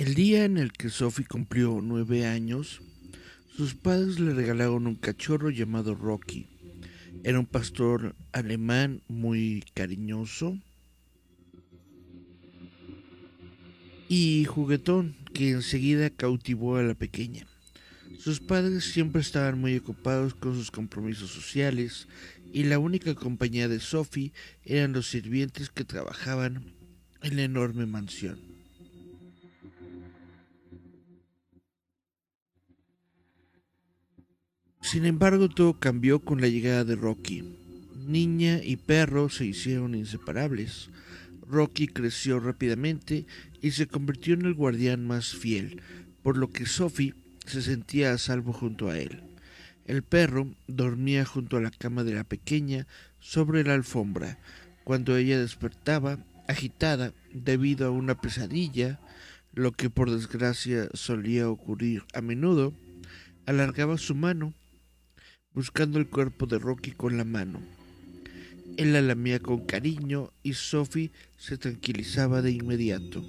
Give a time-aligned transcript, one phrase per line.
[0.00, 2.80] El día en el que Sophie cumplió nueve años,
[3.54, 6.48] sus padres le regalaron un cachorro llamado Rocky.
[7.22, 10.58] Era un pastor alemán muy cariñoso
[14.08, 17.46] y juguetón que enseguida cautivó a la pequeña.
[18.18, 22.08] Sus padres siempre estaban muy ocupados con sus compromisos sociales
[22.52, 24.32] y la única compañía de Sophie
[24.64, 26.74] eran los sirvientes que trabajaban
[27.22, 28.38] en la enorme mansión.
[34.82, 37.44] Sin embargo, todo cambió con la llegada de Rocky.
[38.06, 40.88] Niña y perro se hicieron inseparables.
[41.46, 43.26] Rocky creció rápidamente
[43.60, 45.80] y se convirtió en el guardián más fiel,
[46.22, 47.14] por lo que Sophie
[47.46, 49.29] se sentía a salvo junto a él.
[49.90, 52.86] El perro dormía junto a la cama de la pequeña
[53.18, 54.38] sobre la alfombra.
[54.84, 59.00] Cuando ella despertaba, agitada debido a una pesadilla,
[59.52, 62.72] lo que por desgracia solía ocurrir a menudo,
[63.46, 64.54] alargaba su mano
[65.54, 67.60] buscando el cuerpo de Rocky con la mano.
[68.76, 73.24] Él la lamía con cariño y Sophie se tranquilizaba de inmediato.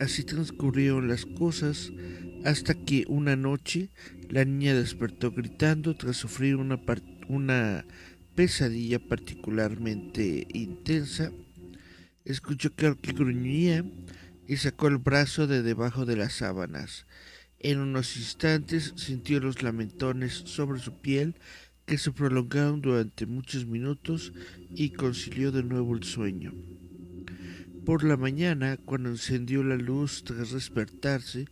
[0.00, 1.92] Así transcurrieron las cosas
[2.44, 3.88] hasta que una noche
[4.28, 7.84] la niña despertó gritando tras sufrir una,
[8.34, 11.32] pesadilla particularmente intensa.
[12.24, 13.84] Escuchó que Rocky gruñía
[14.46, 17.06] y sacó el brazo de debajo de las sábanas.
[17.60, 21.36] En unos instantes sintió los lamentones sobre su piel
[21.86, 24.32] que se prolongaron durante muchos minutos
[24.70, 26.52] y concilió de nuevo el sueño.
[27.84, 31.48] Por la mañana, cuando encendió la luz tras despertarse,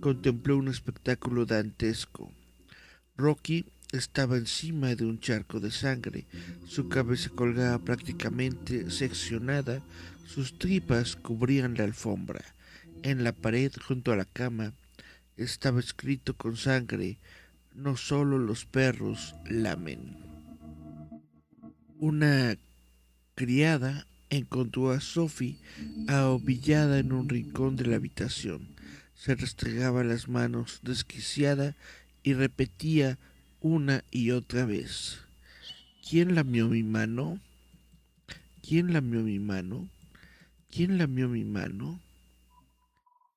[0.00, 2.32] contempló un espectáculo dantesco.
[3.16, 6.26] Rocky estaba encima de un charco de sangre,
[6.66, 9.82] su cabeza colgaba prácticamente seccionada,
[10.26, 12.44] sus tripas cubrían la alfombra.
[13.02, 14.72] En la pared junto a la cama
[15.36, 17.18] estaba escrito con sangre,
[17.74, 20.16] no solo los perros lamen.
[21.98, 22.56] Una
[23.34, 25.58] criada encontró a Sophie
[26.08, 28.75] ahobillada en un rincón de la habitación.
[29.16, 31.74] Se restregaba las manos desquiciada
[32.22, 33.18] y repetía
[33.60, 35.20] una y otra vez.
[36.08, 37.40] ¿Quién lamió mi mano?
[38.62, 39.88] ¿Quién lamió mi mano?
[40.70, 42.00] ¿Quién lamió mi mano?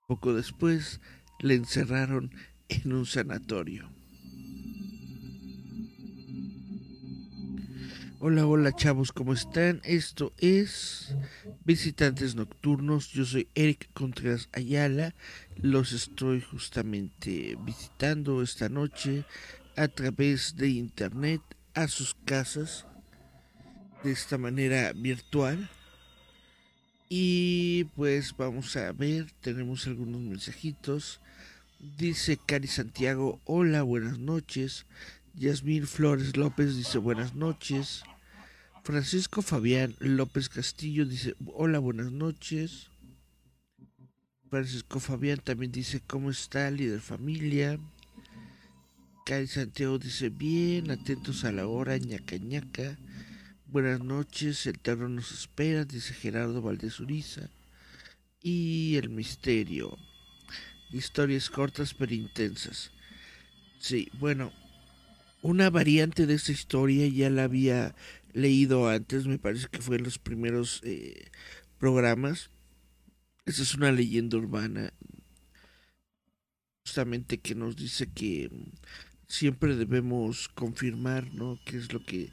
[0.08, 1.00] Poco después
[1.40, 2.32] le encerraron
[2.68, 3.90] en un sanatorio.
[8.22, 9.80] Hola, hola chavos, ¿cómo están?
[9.86, 11.16] Esto es
[11.64, 13.08] Visitantes Nocturnos.
[13.14, 15.16] Yo soy Eric Contreras Ayala.
[15.56, 19.24] Los estoy justamente visitando esta noche
[19.78, 21.42] a través de internet
[21.76, 22.86] a sus casas
[24.04, 25.70] de esta manera virtual.
[27.08, 31.22] Y pues vamos a ver, tenemos algunos mensajitos.
[31.98, 34.86] Dice Cari Santiago, hola, buenas noches.
[35.36, 38.04] Yasmín Flores López dice buenas noches.
[38.90, 42.90] Francisco Fabián López Castillo dice hola, buenas noches.
[44.50, 47.80] Francisco Fabián también dice cómo está, líder familia.
[49.28, 52.98] Cari Santiago dice bien, atentos a la hora, ñaca ñaca.
[53.68, 57.52] Buenas noches, el terror nos espera, dice Gerardo Valdés Uriza.
[58.42, 60.00] Y el misterio.
[60.92, 62.90] Historias cortas pero intensas.
[63.78, 64.52] Sí, bueno,
[65.44, 67.96] una variante de esta historia ya la había
[68.34, 71.30] leído antes, me parece que fue en los primeros eh,
[71.78, 72.50] programas.
[73.46, 74.94] Esa es una leyenda urbana,
[76.84, 78.50] justamente que nos dice que
[79.28, 81.60] siempre debemos confirmar, ¿no?
[81.66, 82.32] ¿Qué es lo que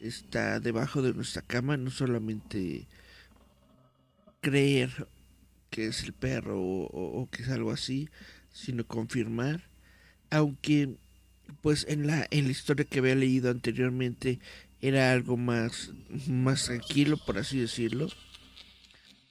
[0.00, 1.76] está debajo de nuestra cama?
[1.76, 2.86] No solamente
[4.40, 5.08] creer
[5.70, 8.08] que es el perro o, que es algo así,
[8.52, 9.70] sino confirmar,
[10.30, 10.96] aunque
[11.62, 14.38] pues en la en la historia que había leído anteriormente
[14.86, 15.92] era algo más
[16.28, 18.08] más tranquilo por así decirlo.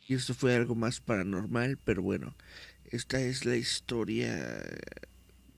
[0.08, 2.36] Y esto fue algo más paranormal pero bueno
[2.86, 4.36] esta es la historia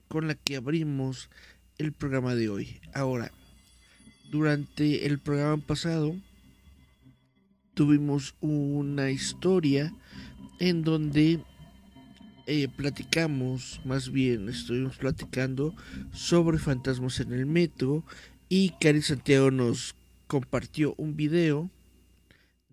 [0.08, 1.30] con la que abrimos
[1.78, 2.80] el programa de hoy.
[2.92, 3.32] Ahora
[4.30, 6.14] durante el programa pasado
[7.72, 9.94] tuvimos una historia
[10.60, 11.40] en donde
[12.46, 15.74] eh, platicamos, más bien estuvimos platicando
[16.12, 18.04] sobre fantasmas en el metro
[18.48, 19.94] y Cari Santiago nos
[20.26, 21.70] compartió un video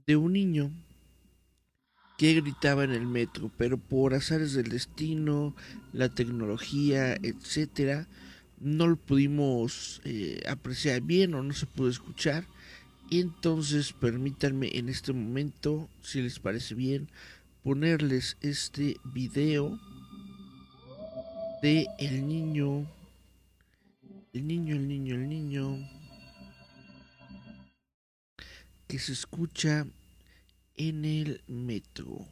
[0.05, 0.71] de un niño
[2.17, 5.55] que gritaba en el metro, pero por azares del destino,
[5.91, 8.07] la tecnología, etcétera,
[8.59, 12.45] no lo pudimos eh, apreciar bien o no se pudo escuchar.
[13.09, 17.09] Entonces permítanme en este momento, si les parece bien,
[17.63, 19.79] ponerles este video
[21.61, 22.85] de el niño,
[24.33, 25.89] el niño, el niño, el niño,
[28.87, 29.85] que se escucha
[30.75, 32.25] en el metro.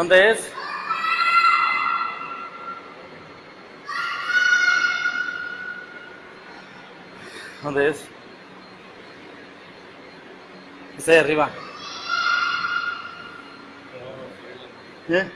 [0.00, 0.50] ¿Dónde es?
[7.62, 8.08] ¿Dónde es?
[10.96, 11.50] Está ahí arriba.
[15.10, 15.30] ¿Eh?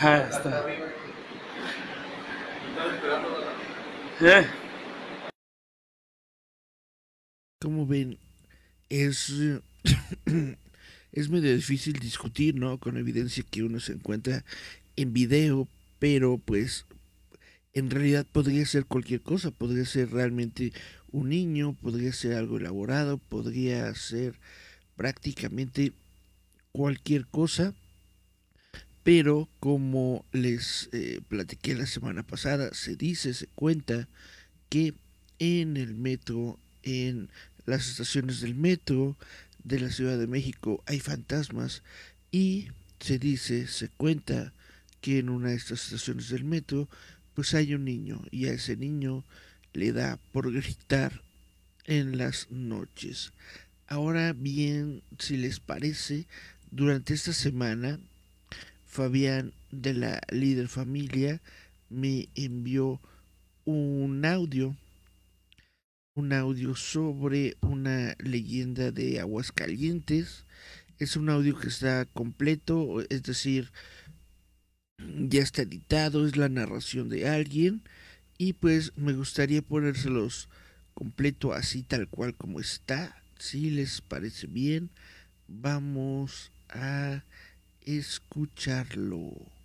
[0.00, 0.64] Ah, está.
[4.20, 4.46] ¿Eh?
[7.60, 8.16] Como ven,
[8.88, 9.30] es,
[11.12, 11.28] es
[11.94, 12.78] discutir, ¿no?
[12.78, 14.44] Con evidencia que uno se encuentra
[14.96, 15.68] en video,
[15.98, 16.86] pero pues
[17.72, 20.72] en realidad podría ser cualquier cosa, podría ser realmente
[21.12, 24.34] un niño, podría ser algo elaborado, podría ser
[24.96, 25.92] prácticamente
[26.72, 27.74] cualquier cosa,
[29.02, 34.08] pero como les eh, platiqué la semana pasada, se dice, se cuenta
[34.68, 34.94] que
[35.38, 37.30] en el metro, en
[37.64, 39.16] las estaciones del metro
[39.68, 41.82] de la Ciudad de México hay fantasmas
[42.32, 42.68] y
[43.00, 44.52] se dice, se cuenta
[45.00, 46.88] que en una de estas estaciones del metro
[47.34, 49.24] pues hay un niño y a ese niño
[49.72, 51.22] le da por gritar
[51.84, 53.32] en las noches.
[53.86, 56.26] Ahora bien, si les parece,
[56.70, 58.00] durante esta semana,
[58.86, 61.40] Fabián de la líder familia
[61.88, 63.00] me envió
[63.64, 64.76] un audio,
[66.18, 70.44] un audio sobre una leyenda de Aguascalientes.
[70.98, 73.70] Es un audio que está completo, es decir,
[74.98, 77.82] ya está editado, es la narración de alguien
[78.36, 80.48] y pues me gustaría ponérselos
[80.92, 83.22] completo así tal cual como está.
[83.38, 84.90] Si les parece bien,
[85.46, 87.22] vamos a
[87.82, 89.57] escucharlo.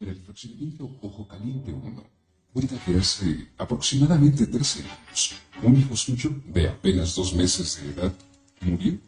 [0.00, 2.04] El procedimiento Ojo Caliente 1
[2.52, 5.34] puede hacerse aproximadamente tres años.
[5.62, 8.12] Un hijo suyo de apenas dos meses de edad
[8.60, 8.98] murió,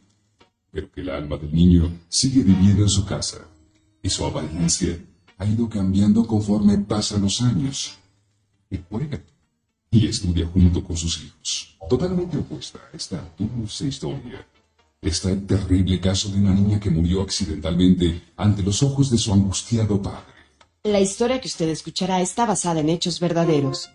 [0.70, 3.38] pero que el alma del niño sigue viviendo en su casa
[4.02, 4.98] y su apariencia
[5.36, 7.96] ha ido cambiando conforme pasan los años.
[8.70, 9.20] Y juega
[9.90, 11.76] y estudia junto con sus hijos.
[11.88, 14.46] Totalmente opuesta a esta dulce historia
[15.00, 19.32] está el terrible caso de una niña que murió accidentalmente ante los ojos de su
[19.32, 20.37] angustiado padre.
[20.88, 23.90] La historia que usted escuchará está basada en hechos verdaderos.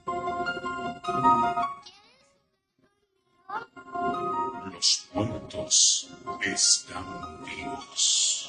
[4.72, 6.12] Los muertos
[6.44, 8.48] están vivos.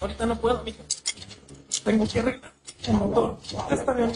[0.00, 0.84] Ahorita no puedo, mija.
[1.82, 2.52] Tengo que arreglar
[2.86, 3.38] el motor.
[3.72, 4.12] Está bien.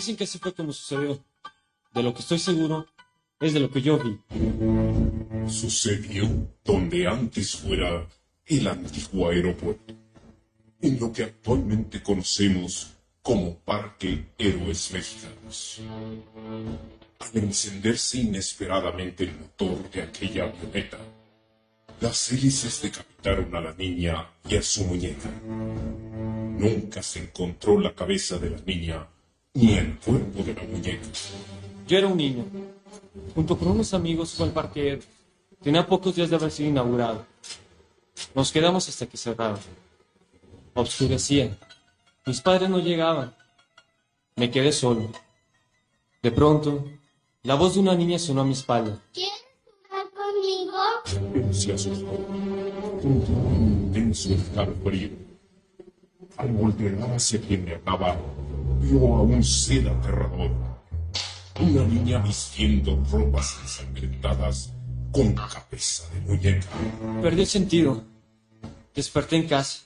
[0.00, 1.22] Dicen que así fue como sucedió.
[1.92, 2.86] De lo que estoy seguro
[3.38, 4.18] es de lo que yo vi.
[5.46, 6.26] Sucedió
[6.64, 8.08] donde antes fuera
[8.46, 9.92] el antiguo aeropuerto,
[10.80, 15.82] en lo que actualmente conocemos como Parque Héroes Mexicanos.
[17.18, 20.96] Al encenderse inesperadamente el motor de aquella avioneta,
[22.00, 25.30] Las hélices decapitaron a la niña y a su muñeca.
[25.44, 29.06] Nunca se encontró la cabeza de la niña
[29.54, 31.06] ni el cuerpo de la muñeca.
[31.86, 32.44] Yo era un niño.
[33.34, 35.00] Junto con unos amigos fue al parque.
[35.62, 37.26] Tenía pocos días de haber sido inaugurado.
[38.34, 39.58] Nos quedamos hasta que cerraba.
[40.74, 41.56] Obscurecía.
[42.26, 43.34] Mis padres no llegaban.
[44.36, 45.10] Me quedé solo.
[46.22, 46.84] De pronto,
[47.42, 49.00] la voz de una niña sonó a mi espalda.
[49.12, 49.44] ¿Quieres
[49.88, 51.46] jugar conmigo?
[51.48, 52.06] Él se asustó.
[53.02, 55.29] Junto a un intenso escalofrío.
[56.36, 58.16] Al voltear hacia quien le hablaba,
[58.80, 60.50] vio a un ser aterrador.
[61.60, 64.72] Una niña vistiendo ropas ensangrentadas
[65.12, 66.68] con cabeza de muñeca.
[67.22, 68.02] Perdí el sentido.
[68.94, 69.82] Desperté en casa.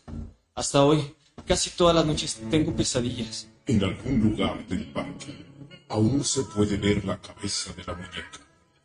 [0.55, 1.15] Hasta hoy,
[1.47, 3.49] casi todas las noches tengo pesadillas.
[3.67, 5.45] En algún lugar del parque
[5.89, 8.41] aún se puede ver la cabeza de la muñeca.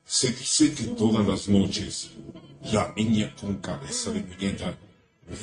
[0.05, 2.11] Se dice que todas las noches
[2.71, 4.77] la niña con cabeza de muñeca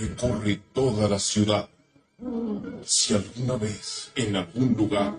[0.01, 1.69] recorre toda la ciudad.
[2.85, 5.15] Si alguna vez en algún lugar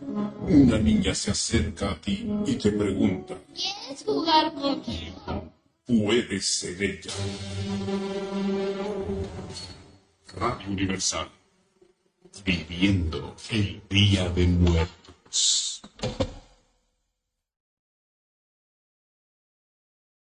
[0.47, 5.53] una niña se acerca a ti y te pregunta, ¿Quieres jugar conmigo?
[5.85, 7.11] puedes ser ella.
[10.35, 11.29] Radio Universal.
[12.43, 15.81] Viviendo el Día de Muertos.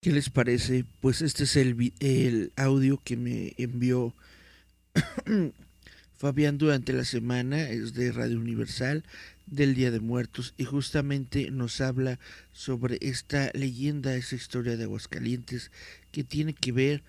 [0.03, 0.85] ¿Qué les parece?
[1.01, 4.15] Pues este es el, el audio que me envió
[6.17, 9.05] Fabián durante la semana, es de Radio Universal
[9.47, 12.19] del Día de Muertos y justamente nos habla
[12.53, 15.71] sobre esta leyenda, esa historia de Aguascalientes
[16.13, 17.03] que tiene que ver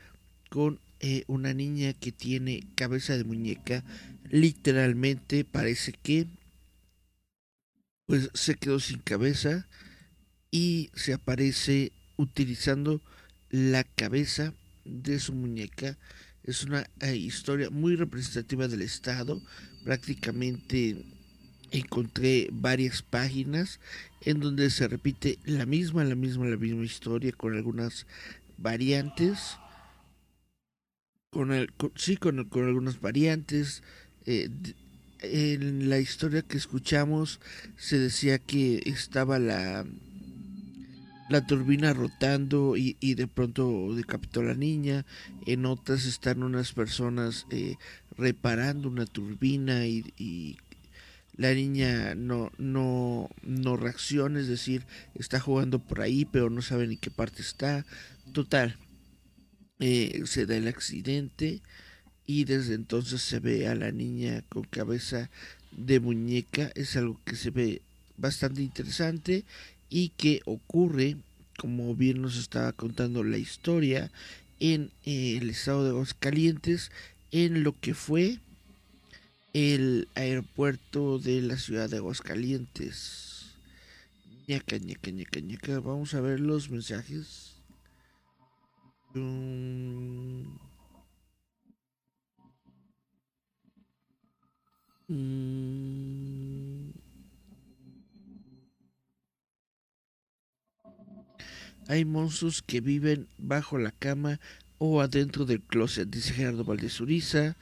[0.49, 3.83] con eh, una niña que tiene cabeza de muñeca,
[4.29, 6.27] literalmente parece que
[8.07, 9.67] pues se quedó sin cabeza
[10.49, 13.01] y se aparece utilizando
[13.49, 14.53] la cabeza
[14.85, 15.97] de su muñeca.
[16.47, 19.41] Es una eh, historia muy representativa del estado.
[19.83, 21.05] Prácticamente
[21.71, 23.79] encontré varias páginas
[24.21, 28.07] en donde se repite la misma, la misma, la misma historia con algunas
[28.57, 29.57] variantes.
[31.31, 33.83] Con el, con- sí, con, con algunas variantes.
[34.25, 34.49] eh,
[35.19, 37.39] en la historia que escuchamos
[37.75, 39.83] se decía que estaba la
[41.29, 45.05] la turbina rotando y, y de pronto decapitó a la niña.
[45.45, 47.75] En otras están unas personas eh,
[48.17, 50.57] reparando una turbina y,
[51.35, 56.87] la niña no, no, no reacciona, es decir, está jugando por ahí pero no sabe
[56.87, 57.85] ni qué parte está.
[58.33, 58.75] Total,
[59.79, 61.61] eh, se da el accidente
[62.25, 65.29] y desde entonces se ve a la niña con cabeza
[65.71, 66.71] de muñeca.
[66.73, 67.83] Es algo que se ve
[68.17, 69.45] bastante interesante
[69.89, 71.17] y que ocurre,
[71.57, 74.11] como bien nos estaba contando la historia,
[74.59, 76.91] en eh, el estado de Aguascalientes,
[77.31, 78.39] en lo que fue
[79.53, 83.55] el aeropuerto de la ciudad de Aguascalientes.
[84.47, 85.79] ñaca, ñaca, ñaca, ñaca.
[85.79, 87.55] Vamos a ver los mensajes.
[89.13, 90.57] Mm.
[95.09, 96.96] Mm.
[101.87, 104.39] Hay monstruos que viven bajo la cama
[104.77, 107.55] o adentro del closet, dice Gerardo Valdez Uriza.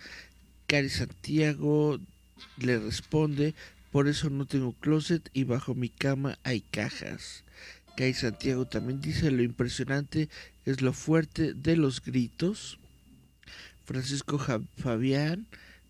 [0.66, 2.00] Cari Santiago
[2.58, 3.54] le responde,
[3.92, 7.44] por eso no tengo closet y bajo mi cama hay cajas.
[7.96, 10.28] Cari Santiago también dice, lo impresionante
[10.66, 12.80] es lo fuerte de los gritos.
[13.86, 14.40] Francisco
[14.78, 15.48] Fabián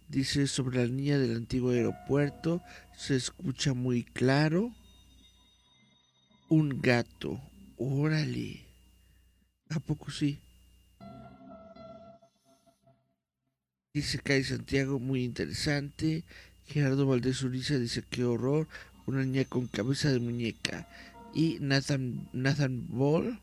[0.09, 2.61] dice sobre la niña del antiguo aeropuerto,
[2.97, 4.75] se escucha muy claro.
[6.49, 7.41] Un gato,
[7.77, 8.65] órale.
[9.69, 10.39] ¿A poco sí?
[13.93, 16.23] Dice Kai Santiago, muy interesante.
[16.65, 18.67] Gerardo Valdés Uriza dice, qué horror.
[19.05, 20.87] Una niña con cabeza de muñeca.
[21.33, 23.39] Y Nathan, Nathan Ball.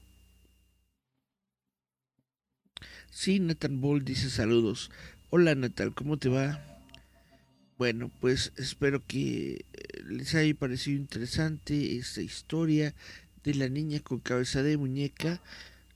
[3.11, 4.91] Sí, Nathan Ball dice saludos.
[5.31, 6.61] Hola Natal, ¿cómo te va?
[7.79, 12.95] Bueno, pues espero que eh, les haya parecido interesante esta historia
[13.45, 15.41] de la niña con cabeza de muñeca.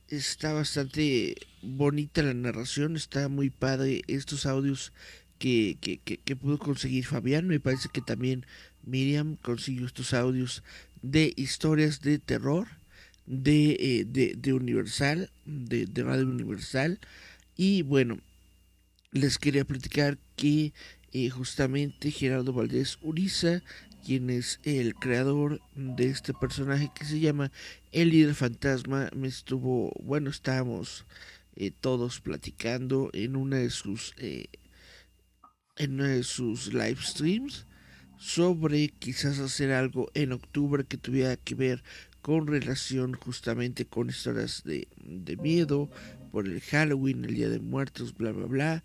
[0.08, 4.92] Está bastante bonita la narración, está muy padre estos audios
[5.38, 7.46] que, que, que, pudo conseguir Fabián.
[7.48, 8.46] Me parece que también
[8.84, 10.62] Miriam consiguió estos audios
[11.02, 12.68] de historias de terror
[13.26, 17.00] de, eh, de, de Universal, de, de Radio Universal.
[17.56, 18.18] Y bueno,
[19.12, 20.72] les quería platicar que
[21.12, 23.62] eh, justamente Gerardo Valdés Uriza,
[24.06, 27.50] quien es el creador de este personaje que se llama
[27.90, 31.04] El líder fantasma, me estuvo, bueno, estábamos
[31.56, 34.46] eh, todos platicando en una de sus eh,
[35.76, 37.66] en de sus live streams
[38.16, 41.82] sobre quizás hacer algo en octubre que tuviera que ver
[42.22, 45.90] con relación justamente con historias de, de miedo
[46.30, 48.84] por el Halloween, el Día de Muertos, bla bla bla.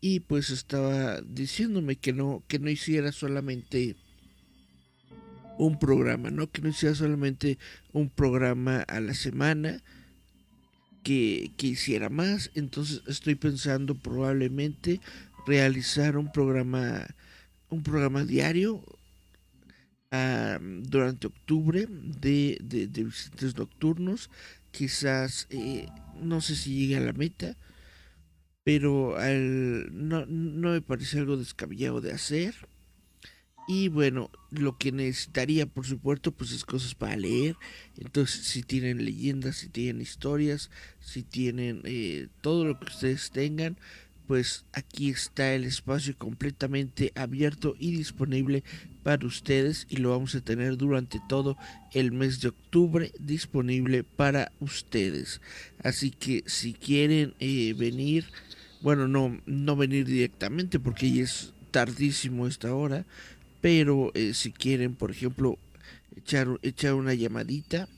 [0.00, 3.96] Y pues estaba diciéndome que no que no hiciera solamente
[5.58, 6.50] un programa, ¿no?
[6.50, 7.58] Que no hiciera solamente
[7.92, 9.82] un programa a la semana,
[11.02, 12.50] que, que hiciera más.
[12.54, 15.00] Entonces estoy pensando probablemente
[15.46, 17.06] realizar un programa,
[17.68, 18.82] un programa diario
[20.82, 24.30] durante octubre de, de, visitantes nocturnos.
[24.70, 25.88] Quizás, eh,
[26.20, 27.56] no sé si llegue a la meta,
[28.62, 29.16] pero
[29.90, 32.54] no, no me parece algo descabellado de hacer.
[33.68, 37.56] Y bueno, lo que necesitaría, por supuesto, pues es cosas para leer.
[37.96, 40.70] Entonces, si tienen leyendas, si tienen historias,
[41.00, 43.76] si tienen eh, todo lo que ustedes tengan,
[44.26, 48.64] pues aquí está el espacio completamente abierto y disponible
[49.02, 51.56] para ustedes y lo vamos a tener durante todo
[51.92, 55.40] el mes de octubre disponible para ustedes.
[55.82, 58.26] Así que si quieren eh, venir,
[58.80, 63.04] bueno, no, no venir directamente porque ya es tardísimo esta hora,
[63.62, 65.56] pero eh, si quieren, por ejemplo,
[66.16, 67.88] echar, echar una llamadita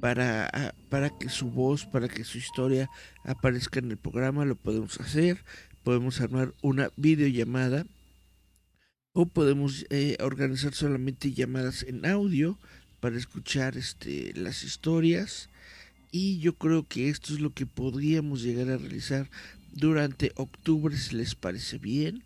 [0.00, 2.90] para, para que su voz, para que su historia
[3.22, 5.44] aparezca en el programa, lo podemos hacer.
[5.84, 7.86] Podemos armar una videollamada
[9.12, 12.58] o podemos eh, organizar solamente llamadas en audio
[13.00, 15.50] para escuchar este, las historias.
[16.10, 19.28] Y yo creo que esto es lo que podríamos llegar a realizar
[19.72, 22.22] durante octubre, si les parece bien.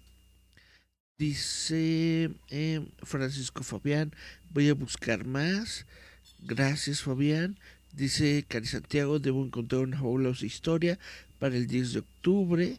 [1.18, 4.12] Dice eh, Francisco Fabián,
[4.50, 5.86] voy a buscar más.
[6.42, 7.58] Gracias Fabián.
[7.94, 10.98] Dice Cari Santiago, debo encontrar una fabulosa historia
[11.38, 12.78] para el 10 de octubre.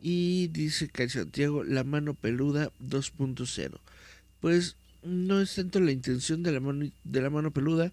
[0.00, 3.80] Y dice Cari Santiago, la mano peluda 2.0.
[4.40, 7.92] Pues no es tanto la intención de la mano, de la mano peluda,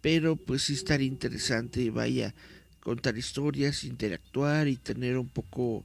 [0.00, 2.34] pero pues sí estaría interesante, vaya,
[2.80, 5.84] contar historias, interactuar y tener un poco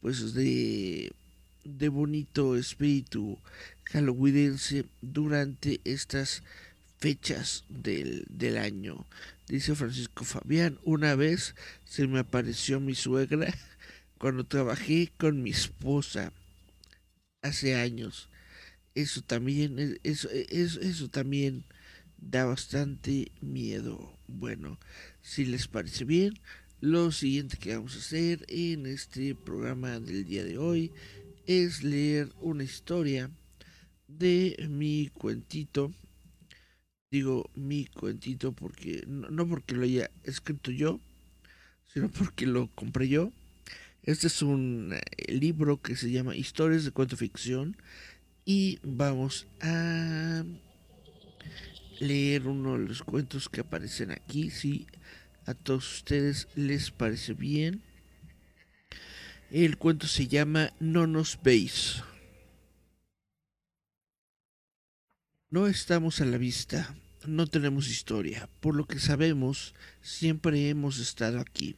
[0.00, 1.12] pues de
[1.66, 3.38] de bonito espíritu
[3.84, 6.42] halloweenense durante estas
[6.98, 9.06] fechas del, del año.
[9.48, 13.54] Dice Francisco Fabián, una vez se me apareció mi suegra
[14.18, 16.32] cuando trabajé con mi esposa
[17.42, 18.28] hace años.
[18.94, 21.64] Eso también, eso, eso, eso también
[22.18, 24.18] da bastante miedo.
[24.26, 24.78] Bueno,
[25.22, 26.40] si les parece bien,
[26.80, 30.92] lo siguiente que vamos a hacer en este programa del día de hoy
[31.46, 33.30] es leer una historia
[34.08, 35.92] de mi cuentito.
[37.10, 41.00] Digo mi cuentito porque no porque lo haya escrito yo,
[41.86, 43.32] sino porque lo compré yo.
[44.02, 47.76] Este es un eh, libro que se llama Historias de cuento ficción
[48.44, 50.44] y vamos a
[51.98, 54.86] leer uno de los cuentos que aparecen aquí, si
[55.46, 57.82] a todos ustedes les parece bien.
[59.50, 62.02] El cuento se llama No nos veis.
[65.50, 71.38] No estamos a la vista, no tenemos historia, por lo que sabemos, siempre hemos estado
[71.38, 71.76] aquí,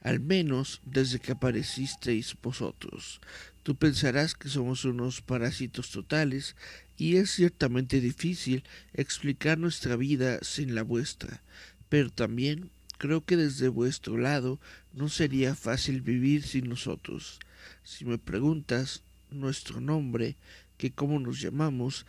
[0.00, 3.20] al menos desde que aparecisteis vosotros.
[3.62, 6.56] Tú pensarás que somos unos parásitos totales,
[6.96, 8.64] y es ciertamente difícil
[8.94, 11.42] explicar nuestra vida sin la vuestra,
[11.90, 14.60] pero también Creo que desde vuestro lado
[14.94, 17.38] no sería fácil vivir sin nosotros.
[17.82, 20.36] Si me preguntas nuestro nombre,
[20.76, 22.06] que cómo nos llamamos,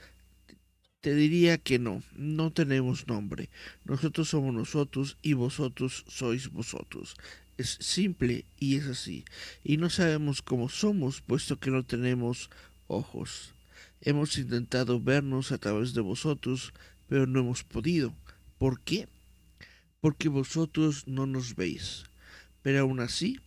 [1.01, 3.49] te diría que no, no tenemos nombre.
[3.83, 7.15] Nosotros somos nosotros y vosotros sois vosotros.
[7.57, 9.25] Es simple y es así.
[9.63, 12.49] Y no sabemos cómo somos, puesto que no tenemos
[12.87, 13.53] ojos.
[14.01, 16.73] Hemos intentado vernos a través de vosotros,
[17.07, 18.13] pero no hemos podido.
[18.57, 19.07] ¿Por qué?
[20.05, 22.03] porque vosotros no nos veis.
[22.65, 23.39] Pero aún así,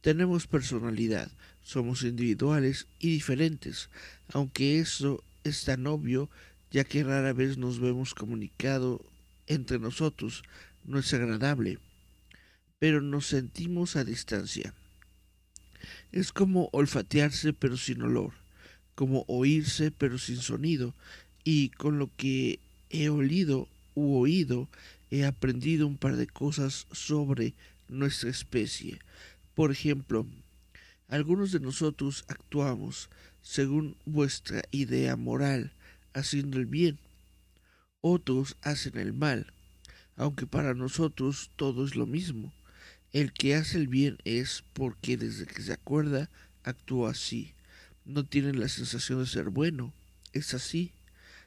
[0.00, 1.30] tenemos personalidad,
[1.62, 3.88] somos individuales y diferentes,
[4.32, 6.28] aunque eso es tan obvio,
[6.72, 9.00] ya que rara vez nos vemos comunicado
[9.46, 10.42] entre nosotros,
[10.84, 11.78] no es agradable,
[12.80, 14.74] pero nos sentimos a distancia.
[16.10, 18.32] Es como olfatearse pero sin olor,
[18.96, 20.96] como oírse pero sin sonido,
[21.44, 22.58] y con lo que
[22.90, 24.68] he olido u oído
[25.12, 27.54] he aprendido un par de cosas sobre
[27.88, 29.00] nuestra especie.
[29.54, 30.26] Por ejemplo,
[31.08, 33.08] algunos de nosotros actuamos
[33.42, 35.72] según vuestra idea moral,
[36.12, 36.98] haciendo el bien.
[38.00, 39.52] Otros hacen el mal,
[40.16, 42.52] aunque para nosotros todo es lo mismo.
[43.12, 46.28] El que hace el bien es porque desde que se acuerda
[46.62, 47.54] actúa así.
[48.04, 49.92] No tiene la sensación de ser bueno.
[50.32, 50.92] Es así.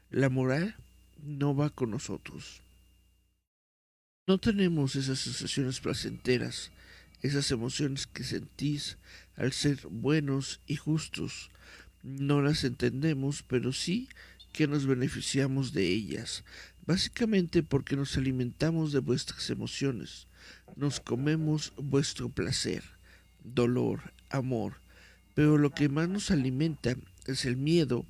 [0.09, 0.75] La moral
[1.23, 2.61] no va con nosotros.
[4.27, 6.69] No tenemos esas sensaciones placenteras,
[7.23, 8.99] esas emociones que sentís
[9.35, 11.49] al ser buenos y justos.
[12.03, 14.09] No las entendemos, pero sí
[14.53, 16.43] que nos beneficiamos de ellas,
[16.85, 20.27] básicamente porque nos alimentamos de vuestras emociones,
[20.75, 22.83] nos comemos vuestro placer,
[23.43, 24.75] dolor, amor,
[25.33, 28.05] pero lo que más nos alimenta es el miedo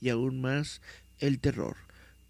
[0.00, 0.80] y aún más
[1.20, 1.76] el terror.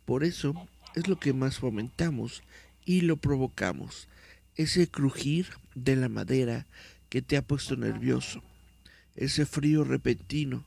[0.05, 2.43] Por eso es lo que más fomentamos
[2.85, 4.09] y lo provocamos,
[4.57, 6.67] ese crujir de la madera
[7.09, 8.43] que te ha puesto nervioso,
[9.17, 10.65] ese frío repentino,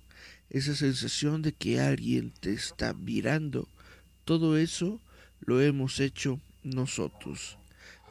[0.49, 3.67] esa sensación de que alguien te está mirando,
[4.23, 5.01] todo eso
[5.39, 7.58] lo hemos hecho nosotros,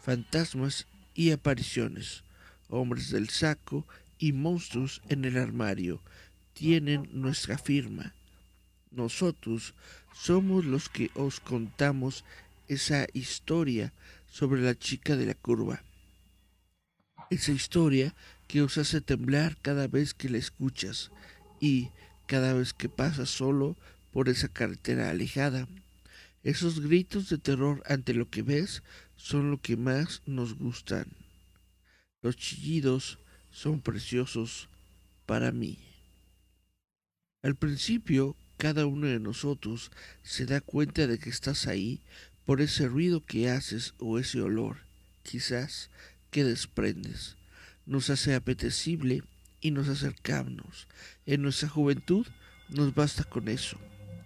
[0.00, 2.22] fantasmas y apariciones,
[2.68, 3.86] hombres del saco
[4.18, 6.00] y monstruos en el armario,
[6.52, 8.14] tienen nuestra firma.
[8.90, 9.74] Nosotros
[10.14, 12.24] somos los que os contamos
[12.74, 13.92] esa historia
[14.26, 15.82] sobre la chica de la curva.
[17.30, 18.14] Esa historia
[18.46, 21.10] que os hace temblar cada vez que la escuchas
[21.60, 21.90] y
[22.26, 23.76] cada vez que pasas solo
[24.12, 25.66] por esa carretera alejada.
[26.42, 28.82] Esos gritos de terror ante lo que ves
[29.16, 31.06] son lo que más nos gustan.
[32.20, 33.18] Los chillidos
[33.50, 34.68] son preciosos
[35.26, 35.78] para mí.
[37.42, 39.90] Al principio, cada uno de nosotros
[40.22, 42.00] se da cuenta de que estás ahí
[42.46, 44.78] por ese ruido que haces o ese olor,
[45.22, 45.90] quizás,
[46.30, 47.36] que desprendes.
[47.86, 49.22] Nos hace apetecible
[49.60, 50.88] y nos acercamos.
[51.26, 52.26] En nuestra juventud
[52.68, 53.78] nos basta con eso.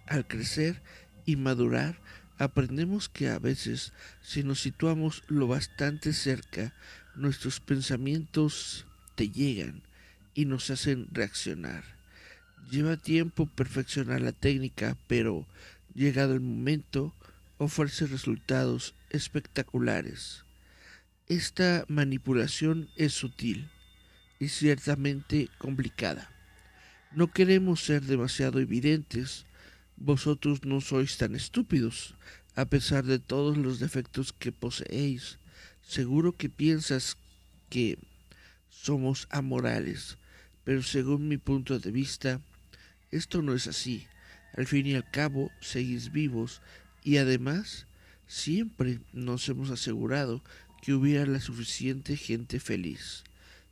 [0.07, 0.81] Al crecer
[1.25, 1.99] y madurar,
[2.37, 6.73] aprendemos que a veces, si nos situamos lo bastante cerca,
[7.15, 9.83] nuestros pensamientos te llegan
[10.33, 11.83] y nos hacen reaccionar.
[12.71, 15.45] Lleva tiempo perfeccionar la técnica, pero
[15.93, 17.13] llegado el momento,
[17.59, 20.45] ofrece resultados espectaculares.
[21.27, 23.69] Esta manipulación es sutil
[24.39, 26.31] y ciertamente complicada.
[27.11, 29.45] No queremos ser demasiado evidentes.
[29.97, 32.15] Vosotros no sois tan estúpidos,
[32.55, 35.37] a pesar de todos los defectos que poseéis.
[35.81, 37.17] Seguro que piensas
[37.69, 37.99] que
[38.69, 40.17] somos amorales,
[40.63, 42.39] pero según mi punto de vista,
[43.11, 44.07] esto no es así.
[44.55, 46.61] Al fin y al cabo, seguís vivos
[47.09, 47.87] y además
[48.27, 50.43] siempre nos hemos asegurado
[50.83, 53.23] que hubiera la suficiente gente feliz.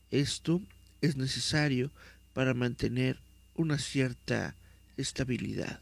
[0.10, 0.60] Esto
[1.02, 1.92] es necesario
[2.34, 3.20] para mantener
[3.54, 4.56] una cierta
[4.98, 5.80] estabilidad.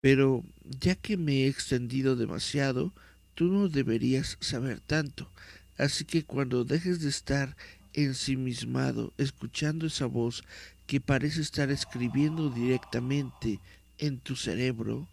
[0.00, 2.92] Pero ya que me he extendido demasiado,
[3.36, 5.30] tú no deberías saber tanto,
[5.76, 7.56] así que cuando dejes de estar
[7.92, 10.42] ensimismado escuchando esa voz
[10.88, 13.60] que parece estar escribiendo directamente
[13.98, 15.06] en tu cerebro,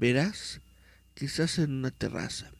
[0.00, 0.62] verás
[1.14, 2.50] que estás en una terraza,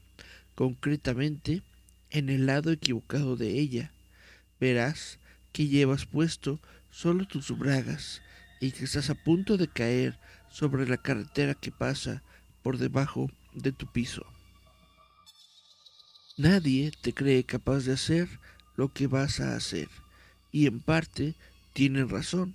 [0.55, 1.63] concretamente
[2.11, 3.93] en el lado equivocado de ella.
[4.61, 5.19] Verás
[5.51, 8.21] que llevas puesto solo tus bragas
[8.61, 10.19] y que estás a punto de caer
[10.51, 12.23] sobre la carretera que pasa
[12.63, 14.27] por debajo de tu piso.
[16.37, 18.29] Nadie te cree capaz de hacer
[18.77, 19.89] lo que vas a hacer
[20.53, 21.35] y en parte
[21.73, 22.55] tienen razón,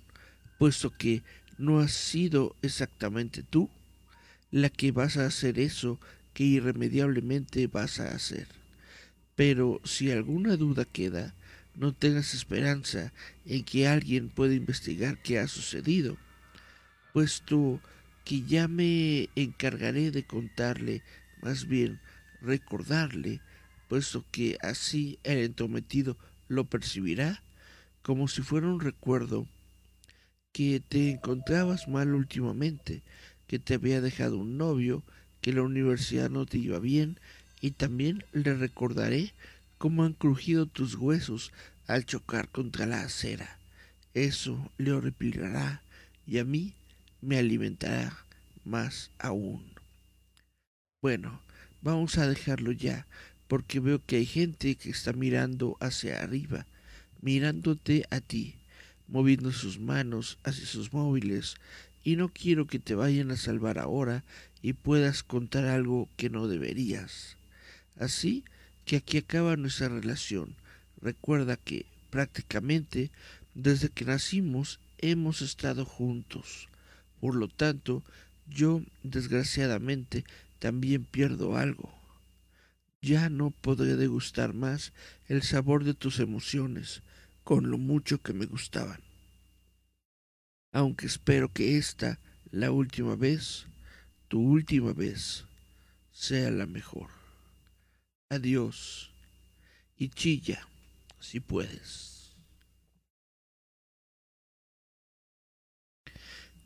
[0.60, 1.24] puesto que
[1.58, 3.68] no has sido exactamente tú
[4.62, 6.00] la que vas a hacer eso
[6.32, 8.46] que irremediablemente vas a hacer.
[9.34, 11.34] Pero si alguna duda queda,
[11.74, 13.12] no tengas esperanza
[13.44, 16.16] en que alguien pueda investigar qué ha sucedido,
[17.12, 17.80] puesto
[18.24, 21.02] que ya me encargaré de contarle,
[21.42, 22.00] más bien
[22.40, 23.42] recordarle,
[23.88, 26.16] puesto que así el entrometido
[26.48, 27.42] lo percibirá
[28.02, 29.46] como si fuera un recuerdo
[30.52, 33.02] que te encontrabas mal últimamente,
[33.46, 35.02] que te había dejado un novio,
[35.40, 37.18] que la universidad no te iba bien,
[37.60, 39.32] y también le recordaré
[39.78, 41.52] cómo han crujido tus huesos
[41.86, 43.58] al chocar contra la acera.
[44.14, 45.82] Eso le horripilará
[46.26, 46.74] y a mí
[47.20, 48.16] me alimentará
[48.64, 49.64] más aún.
[51.02, 51.40] Bueno,
[51.82, 53.06] vamos a dejarlo ya,
[53.46, 56.66] porque veo que hay gente que está mirando hacia arriba,
[57.20, 58.56] mirándote a ti,
[59.06, 61.56] moviendo sus manos hacia sus móviles,
[62.06, 64.22] y no quiero que te vayan a salvar ahora
[64.62, 67.36] y puedas contar algo que no deberías.
[67.98, 68.44] Así
[68.84, 70.54] que aquí acaba nuestra relación.
[71.02, 73.10] Recuerda que prácticamente
[73.56, 76.68] desde que nacimos hemos estado juntos.
[77.20, 78.04] Por lo tanto,
[78.46, 80.24] yo desgraciadamente
[80.60, 81.92] también pierdo algo.
[83.02, 84.92] ya no podré degustar más
[85.26, 87.02] el sabor de tus emociones
[87.42, 89.05] con lo mucho que me gustaban.
[90.76, 93.64] Aunque espero que esta, la última vez,
[94.28, 95.46] tu última vez,
[96.12, 97.08] sea la mejor.
[98.28, 99.10] Adiós
[99.96, 100.68] y chilla
[101.18, 102.36] si puedes.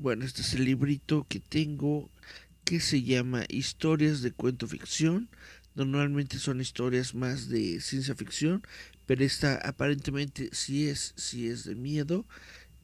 [0.01, 2.11] Bueno, este es el librito que tengo
[2.65, 5.29] que se llama Historias de cuento ficción.
[5.77, 8.61] Normalmente son historias más de ciencia ficción,
[9.07, 12.27] pero esta aparentemente sí es, sí es de miedo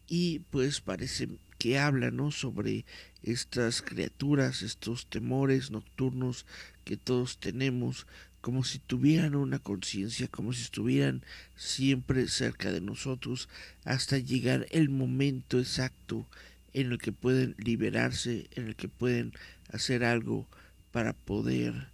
[0.09, 2.31] y pues parece que habla ¿no?
[2.31, 2.85] sobre
[3.23, 6.47] estas criaturas, estos temores nocturnos
[6.85, 8.07] que todos tenemos,
[8.41, 11.25] como si tuvieran una conciencia, como si estuvieran
[11.57, 13.49] siempre cerca de nosotros,
[13.85, 16.27] hasta llegar el momento exacto
[16.73, 19.33] en el que pueden liberarse, en el que pueden
[19.73, 20.47] hacer algo
[20.93, 21.89] para poder,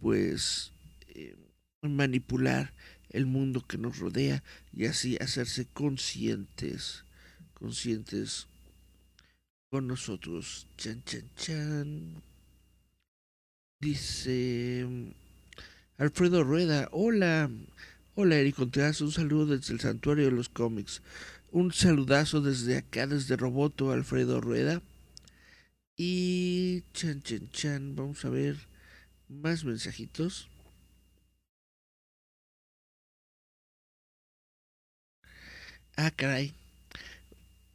[0.00, 0.72] pues,
[1.14, 1.36] eh,
[1.82, 2.72] manipular
[3.10, 7.04] el mundo que nos rodea y así hacerse conscientes,
[7.58, 8.46] conscientes
[9.70, 10.66] con nosotros.
[10.76, 12.22] Chan, chan, chan.
[13.80, 14.86] Dice
[15.98, 17.50] Alfredo Rueda, hola,
[18.14, 21.02] hola Eric Contreras, un saludo desde el santuario de los cómics.
[21.50, 24.82] Un saludazo desde acá, desde Roboto, Alfredo Rueda.
[25.96, 28.56] Y chan, chan, chan, vamos a ver
[29.28, 30.48] más mensajitos.
[35.96, 36.54] Ah, caray.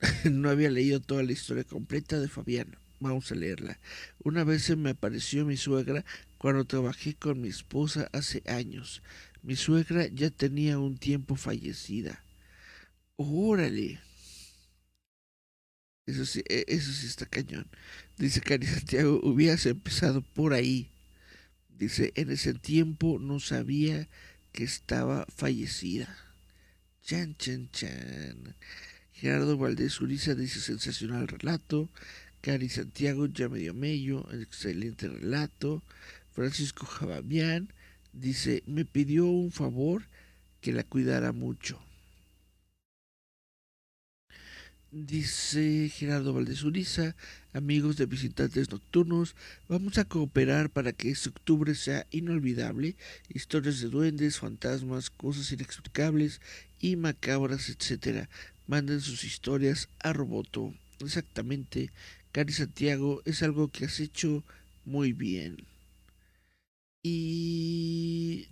[0.32, 2.76] no había leído toda la historia completa de Fabián.
[3.00, 3.80] Vamos a leerla.
[4.24, 6.06] Una vez se me apareció mi suegra
[6.38, 9.02] cuando trabajé con mi esposa hace años.
[9.42, 12.24] Mi suegra ya tenía un tiempo fallecida.
[13.18, 14.00] Órale.
[16.06, 17.68] Eso sí, e, eso sí está cañón.
[18.18, 20.90] Dice Cari Santiago, hubieras empezado por ahí.
[21.70, 24.08] Dice, en ese tiempo no sabía
[24.52, 26.16] que estaba fallecida.
[27.02, 28.56] Chan, chan, chan.
[29.24, 31.88] Gerardo Valdés Uriza dice sensacional relato.
[32.42, 35.82] Cari Santiago ya medio mello, excelente relato.
[36.34, 37.70] Francisco Jababián
[38.12, 40.04] dice, me pidió un favor
[40.60, 41.80] que la cuidara mucho.
[44.92, 47.16] Dice Gerardo Valdés Uriza,
[47.54, 49.36] amigos de visitantes nocturnos,
[49.70, 52.98] vamos a cooperar para que este octubre sea inolvidable.
[53.30, 56.42] Historias de duendes, fantasmas, cosas inexplicables
[56.80, 58.28] y macabras, etc.
[58.68, 60.74] Manden sus historias a Roboto.
[61.00, 61.92] Exactamente,
[62.32, 64.44] Cari Santiago, es algo que has hecho
[64.86, 65.66] muy bien.
[67.04, 68.48] Y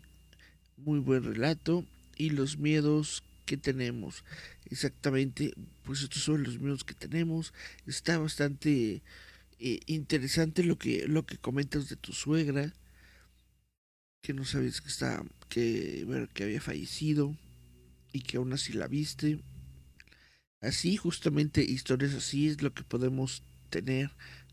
[0.78, 1.86] muy buen relato.
[2.18, 4.24] Y los miedos que tenemos.
[4.70, 7.54] Exactamente, pues estos son los miedos que tenemos.
[7.88, 9.02] Está bastante
[9.60, 12.74] eh, interesante lo que, lo que comentas de tu suegra.
[14.22, 17.36] Que no sabes que está, que, que había fallecido
[18.14, 19.40] y que aún así la viste.
[20.62, 24.12] Así, justamente, historias así es lo que podemos tener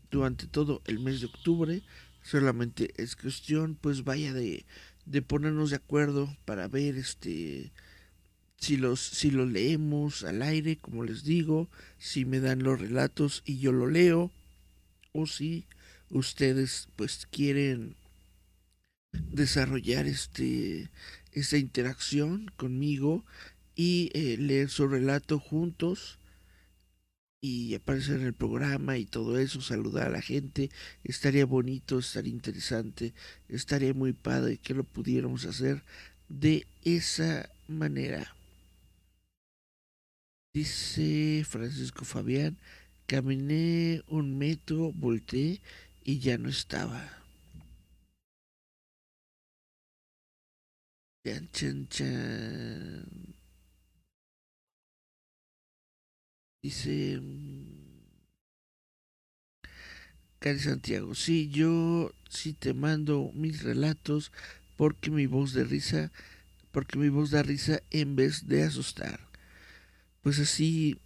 [0.09, 1.83] durante todo el mes de octubre.
[2.23, 4.65] Solamente es cuestión, pues vaya de,
[5.05, 7.71] de ponernos de acuerdo para ver este
[8.57, 13.43] si los si lo leemos al aire, como les digo, si me dan los relatos
[13.45, 14.31] y yo lo leo
[15.13, 15.65] o si
[16.09, 17.95] ustedes pues quieren
[19.31, 20.89] desarrollar este
[21.31, 23.23] esta interacción conmigo
[23.79, 26.19] y eh, leer su relato juntos
[27.39, 30.69] y aparecer en el programa y todo eso, saludar a la gente,
[31.05, 33.13] estaría bonito, estaría interesante,
[33.47, 35.81] estaría muy padre que lo pudiéramos hacer
[36.27, 38.35] de esa manera.
[40.53, 42.57] Dice Francisco Fabián,
[43.07, 45.61] caminé un metro, volteé
[46.03, 47.01] y ya no estaba.
[51.23, 53.38] Chan, chan, chan.
[56.61, 57.21] Dice
[60.39, 64.31] Cari Santiago, sí, yo sí te mando mis relatos
[64.77, 66.11] porque mi voz de risa,
[66.71, 69.29] porque mi voz da risa en vez de asustar
[70.21, 70.97] pues así,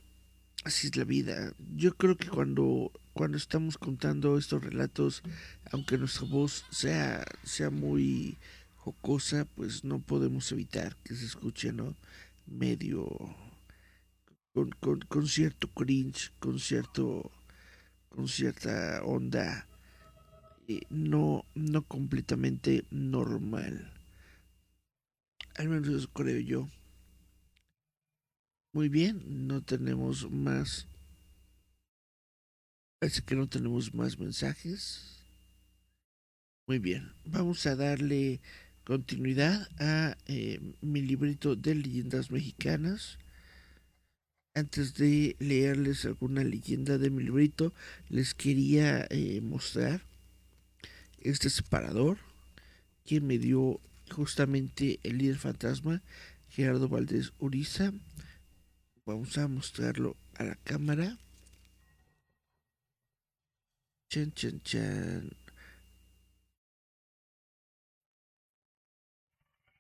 [0.64, 1.54] así es la vida.
[1.76, 5.24] Yo creo que cuando, cuando estamos contando estos relatos,
[5.72, 8.38] aunque nuestra voz sea, sea muy
[8.76, 11.96] jocosa, pues no podemos evitar que se escuche, ¿no?
[12.48, 13.08] Medio
[14.54, 17.32] con, con, con cierto cringe, con cierto
[18.10, 19.68] con cierta onda
[20.68, 23.92] eh, no, no completamente normal.
[25.56, 26.70] Al menos eso creo yo.
[28.72, 30.88] Muy bien, no tenemos más.
[33.00, 35.24] Parece que no tenemos más mensajes.
[36.66, 38.40] Muy bien, vamos a darle
[38.86, 43.20] continuidad a eh, mi librito de leyendas mexicanas.
[44.56, 47.74] Antes de leerles alguna leyenda de mi librito,
[48.10, 50.02] les quería eh, mostrar
[51.22, 52.20] este separador
[53.04, 53.80] que me dio
[54.12, 56.04] justamente el líder fantasma
[56.50, 57.94] Gerardo Valdés Uriza.
[59.08, 61.18] Vamos a mostrarlo a la cámara.
[64.10, 65.32] Chan, chan, chan.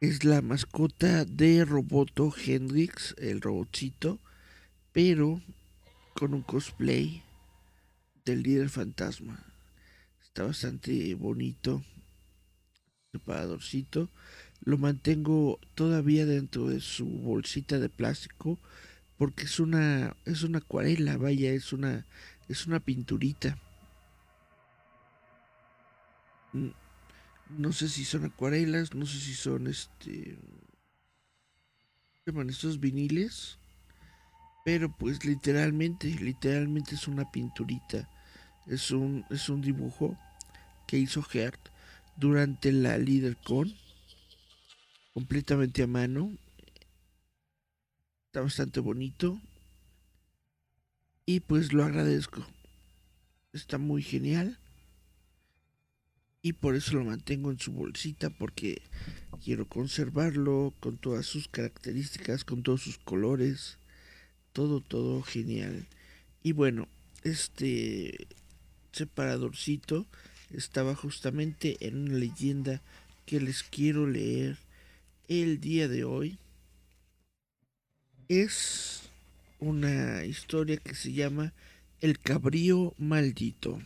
[0.02, 4.20] Es la mascota de Roboto Hendrix, el robotcito,
[4.94, 5.42] pero
[6.14, 7.24] con un cosplay
[8.24, 9.44] del líder fantasma.
[10.22, 11.84] Está bastante bonito.
[13.12, 14.10] Separadorcito.
[14.62, 18.58] Lo mantengo todavía dentro de su bolsita de plástico
[19.18, 22.06] porque es una es una acuarela, vaya, es una
[22.48, 23.58] es una pinturita.
[27.50, 30.38] No sé si son acuarelas, no sé si son este
[32.26, 33.60] llaman estos viniles,
[34.64, 38.10] pero pues literalmente, literalmente es una pinturita.
[38.66, 40.18] Es un es un dibujo
[40.88, 41.60] que hizo Gert
[42.16, 43.76] durante la LeaderCon
[45.14, 46.32] completamente a mano.
[48.28, 49.40] Está bastante bonito.
[51.26, 52.46] Y pues lo agradezco.
[53.54, 54.60] Está muy genial.
[56.42, 58.82] Y por eso lo mantengo en su bolsita porque
[59.42, 63.78] quiero conservarlo con todas sus características, con todos sus colores.
[64.54, 65.86] Todo, todo genial.
[66.42, 66.88] Y bueno,
[67.24, 68.28] este
[68.92, 70.06] separadorcito
[70.52, 72.82] estaba justamente en una leyenda
[73.26, 74.58] que les quiero leer
[75.28, 76.38] el día de hoy
[78.28, 79.02] es
[79.60, 81.54] una historia que se llama
[82.02, 83.82] El cabrío maldito.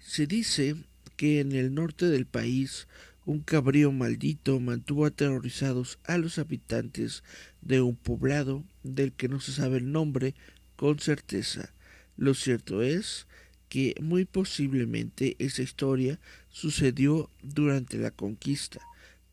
[0.00, 0.76] Se dice
[1.16, 2.86] que en el norte del país
[3.26, 7.22] un cabrío maldito mantuvo aterrorizados a los habitantes
[7.60, 10.34] de un poblado del que no se sabe el nombre
[10.76, 11.74] con certeza.
[12.16, 13.26] Lo cierto es
[13.68, 16.18] que muy posiblemente esa historia
[16.48, 18.80] sucedió durante la conquista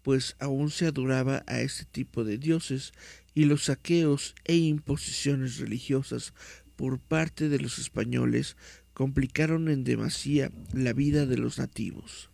[0.04, 2.92] pues aún se adoraba a este tipo de dioses
[3.34, 6.34] y los saqueos e imposiciones religiosas
[6.76, 8.58] por parte de los españoles
[8.94, 12.33] complicaron en demasía la vida de los nativos.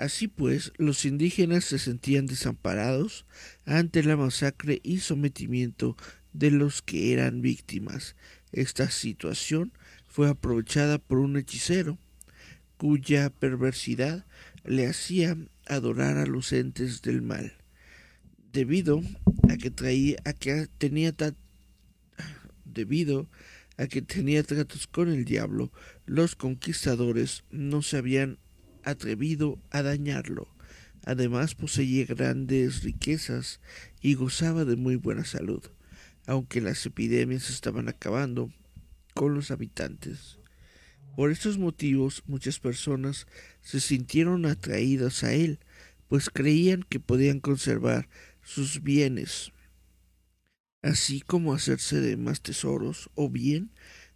[0.00, 3.26] Así pues, los indígenas se sentían desamparados
[3.66, 5.94] ante la masacre y sometimiento
[6.32, 8.16] de los que eran víctimas.
[8.50, 9.74] Esta situación
[10.06, 11.98] fue aprovechada por un hechicero,
[12.78, 14.24] cuya perversidad
[14.64, 15.36] le hacía
[15.66, 17.52] adorar a los entes del mal,
[18.54, 19.02] debido
[19.50, 21.14] a que traía, a que tenía
[22.64, 23.28] debido
[23.76, 25.70] a que tenía tratos con el diablo,
[26.06, 28.38] los conquistadores no se habían
[28.84, 30.48] atrevido a dañarlo.
[31.04, 33.60] Además poseía grandes riquezas
[34.00, 35.62] y gozaba de muy buena salud,
[36.26, 38.52] aunque las epidemias estaban acabando
[39.14, 40.38] con los habitantes.
[41.16, 43.26] Por estos motivos muchas personas
[43.62, 45.58] se sintieron atraídas a él,
[46.08, 48.08] pues creían que podían conservar
[48.42, 49.52] sus bienes,
[50.82, 53.70] así como hacerse de más tesoros, o bien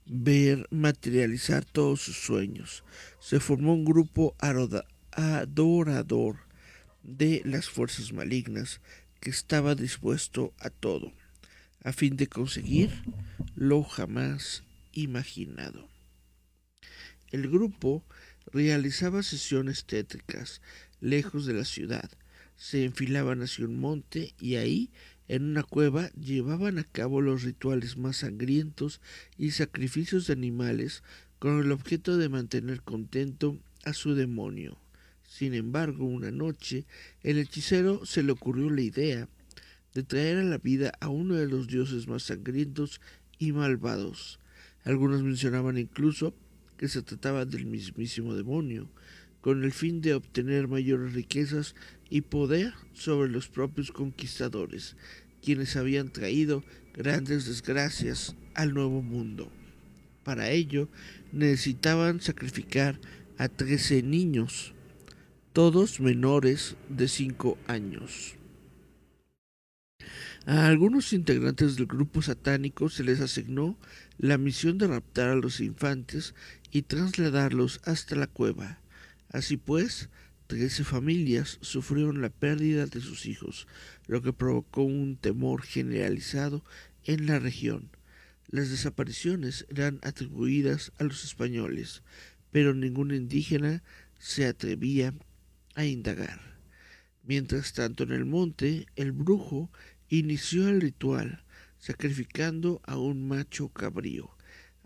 [0.06, 2.84] ver materializar todos sus sueños.
[3.20, 4.36] Se formó un grupo
[5.10, 6.36] adorador
[7.02, 8.80] de las fuerzas malignas
[9.20, 11.12] que estaba dispuesto a todo,
[11.82, 12.90] a fin de conseguir
[13.54, 15.88] lo jamás imaginado.
[17.30, 18.04] El grupo
[18.52, 20.60] realizaba sesiones tétricas
[21.00, 22.10] lejos de la ciudad.
[22.56, 24.90] Se enfilaban hacia un monte y ahí,
[25.28, 29.00] en una cueva, llevaban a cabo los rituales más sangrientos
[29.38, 31.02] y sacrificios de animales
[31.38, 34.78] con el objeto de mantener contento a su demonio.
[35.22, 36.86] Sin embargo, una noche,
[37.22, 39.28] el hechicero se le ocurrió la idea
[39.94, 43.00] de traer a la vida a uno de los dioses más sangrientos
[43.38, 44.40] y malvados.
[44.84, 46.34] Algunos mencionaban incluso
[46.76, 48.88] que se trataba del mismísimo demonio,
[49.44, 51.74] con el fin de obtener mayores riquezas
[52.08, 54.96] y poder sobre los propios conquistadores,
[55.42, 56.64] quienes habían traído
[56.94, 59.52] grandes desgracias al nuevo mundo.
[60.22, 60.88] Para ello
[61.30, 62.98] necesitaban sacrificar
[63.36, 64.72] a trece niños,
[65.52, 68.36] todos menores de cinco años.
[70.46, 73.76] A algunos integrantes del grupo satánico se les asignó
[74.16, 76.34] la misión de raptar a los infantes
[76.72, 78.78] y trasladarlos hasta la cueva.
[79.34, 80.10] Así pues,
[80.46, 83.66] trece familias sufrieron la pérdida de sus hijos,
[84.06, 86.64] lo que provocó un temor generalizado
[87.02, 87.90] en la región.
[88.46, 92.04] Las desapariciones eran atribuidas a los españoles,
[92.52, 93.82] pero ningún indígena
[94.20, 95.12] se atrevía
[95.74, 96.40] a indagar.
[97.24, 99.68] Mientras tanto en el monte, el brujo
[100.08, 101.42] inició el ritual
[101.78, 104.30] sacrificando a un macho cabrío,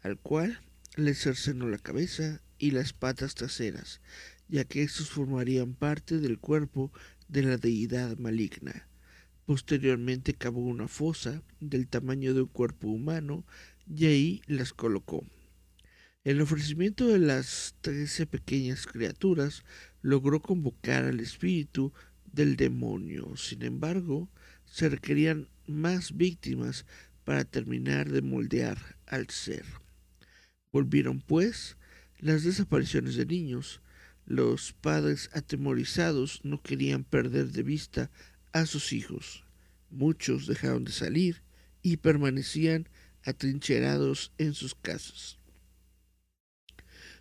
[0.03, 0.59] al cual
[0.97, 4.01] le cercenó la cabeza y las patas traseras,
[4.49, 6.93] ya que estos formarían parte del cuerpo
[7.29, 8.89] de la deidad maligna.
[9.47, 13.45] Posteriormente cavó una fosa del tamaño de un cuerpo humano
[13.89, 15.25] y ahí las colocó.
[16.25, 19.65] El ofrecimiento de las trece pequeñas criaturas
[20.03, 21.93] logró convocar al espíritu
[22.33, 23.37] del demonio.
[23.37, 24.29] Sin embargo,
[24.67, 26.85] se requerían más víctimas
[27.25, 29.65] para terminar de moldear al ser.
[30.73, 31.77] Volvieron, pues,
[32.19, 33.81] las desapariciones de niños.
[34.31, 38.11] Los padres atemorizados no querían perder de vista
[38.53, 39.47] a sus hijos.
[39.89, 41.41] Muchos dejaron de salir
[41.81, 42.91] y permanecían
[43.25, 45.39] atrincherados en sus casas.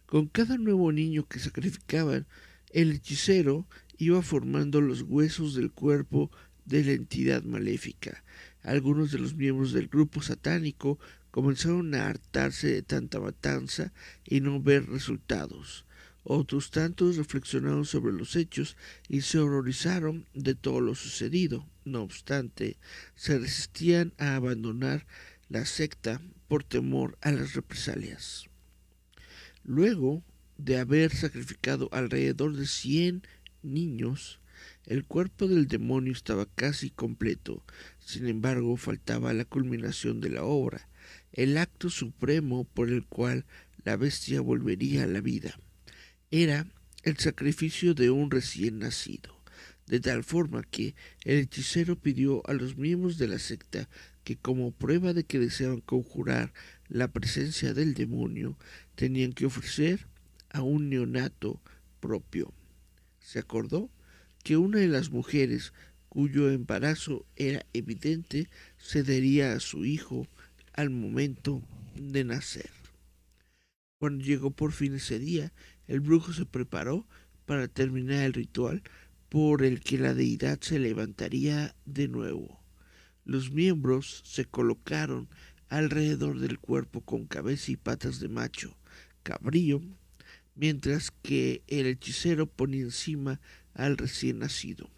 [0.05, 2.27] Con cada nuevo niño que sacrificaban,
[2.71, 6.29] el hechicero iba formando los huesos del cuerpo
[6.65, 8.21] de la entidad maléfica.
[8.63, 10.99] Algunos de los miembros del grupo satánico
[11.31, 13.93] comenzaron a hartarse de tanta matanza
[14.25, 15.86] y no ver resultados.
[16.29, 18.75] Otros tantos reflexionaron sobre los hechos
[19.07, 21.65] y se horrorizaron de todo lo sucedido.
[21.85, 22.75] No obstante,
[23.15, 25.07] se resistían a abandonar
[25.47, 28.49] la secta por temor a las represalias.
[29.63, 30.21] Luego
[30.57, 33.23] de haber sacrificado alrededor de cien
[33.63, 34.41] niños,
[34.85, 37.63] el cuerpo del demonio estaba casi completo,
[37.99, 40.89] sin embargo faltaba la culminación de la obra,
[41.31, 43.45] el acto supremo por el cual
[43.85, 45.57] la bestia volvería a la vida.
[46.31, 46.67] Era
[47.03, 49.41] el sacrificio de un recién nacido,
[49.85, 53.87] de tal forma que el hechicero pidió a los miembros de la secta
[54.25, 56.53] que como prueba de que deseaban conjurar
[56.89, 58.57] la presencia del demonio,
[58.95, 60.05] tenían que ofrecer
[60.49, 61.61] a un neonato
[62.01, 62.53] propio.
[63.21, 63.89] Se acordó
[64.43, 65.71] que una de las mujeres
[66.09, 70.27] cuyo embarazo era evidente cedería a su hijo
[70.73, 71.61] al momento
[71.95, 72.69] de nacer.
[73.99, 75.53] Cuando llegó por fin ese día,
[75.87, 77.07] el brujo se preparó
[77.45, 78.83] para terminar el ritual
[79.29, 82.61] por el que la deidad se levantaría de nuevo.
[83.25, 85.29] Los miembros se colocaron
[85.69, 88.77] alrededor del cuerpo con cabeza y patas de macho,
[89.23, 89.81] cabrío,
[90.55, 93.39] mientras que el hechicero ponía encima
[93.73, 94.89] al recién nacido.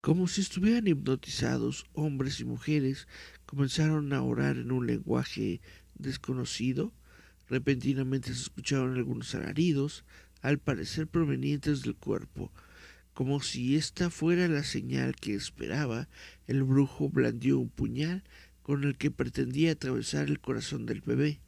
[0.00, 3.08] Como si estuvieran hipnotizados, hombres y mujeres
[3.44, 5.60] comenzaron a orar en un lenguaje
[5.96, 6.92] desconocido.
[7.48, 10.04] Repentinamente se escucharon algunos alaridos,
[10.42, 12.52] al parecer provenientes del cuerpo.
[13.14, 16.08] Como si esta fuera la señal que esperaba,
[16.46, 18.24] el brujo blandió un puñal
[18.62, 21.40] con el que pretendía atravesar el corazón del bebé,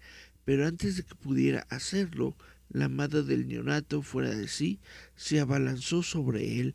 [0.45, 2.37] pero antes de que pudiera hacerlo,
[2.71, 4.81] la madre del neonato, fuera de sí,
[5.15, 6.75] se abalanzó sobre él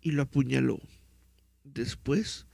[0.00, 0.80] y lo apuñaló.
[1.64, 2.46] Después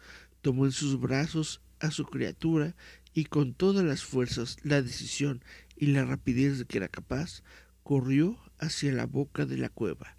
[0.43, 2.77] tomó en sus brazos a su criatura
[3.13, 5.43] y con todas las fuerzas, la decisión
[5.81, 7.43] y la rapidez de que era capaz,
[7.83, 10.19] corrió hacia la boca de la cueva,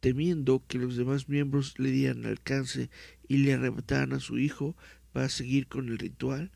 [0.00, 2.90] temiendo que los demás miembros le dieran alcance
[3.26, 4.76] y le arrebataran a su hijo
[5.12, 6.52] para seguir con el ritual,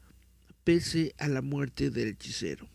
[0.62, 2.68] pese a la muerte del hechicero.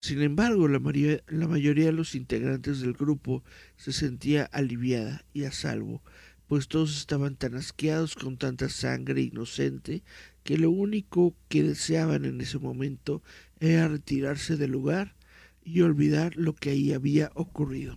[0.00, 0.80] Sin embargo, la,
[1.28, 3.44] la mayoría de los integrantes del grupo
[3.76, 6.02] se sentía aliviada y a salvo,
[6.48, 10.02] pues todos estaban tan asqueados con tanta sangre inocente
[10.42, 13.22] que lo único que deseaban en ese momento
[13.62, 15.14] era retirarse del lugar
[15.62, 17.96] y olvidar lo que ahí había ocurrido.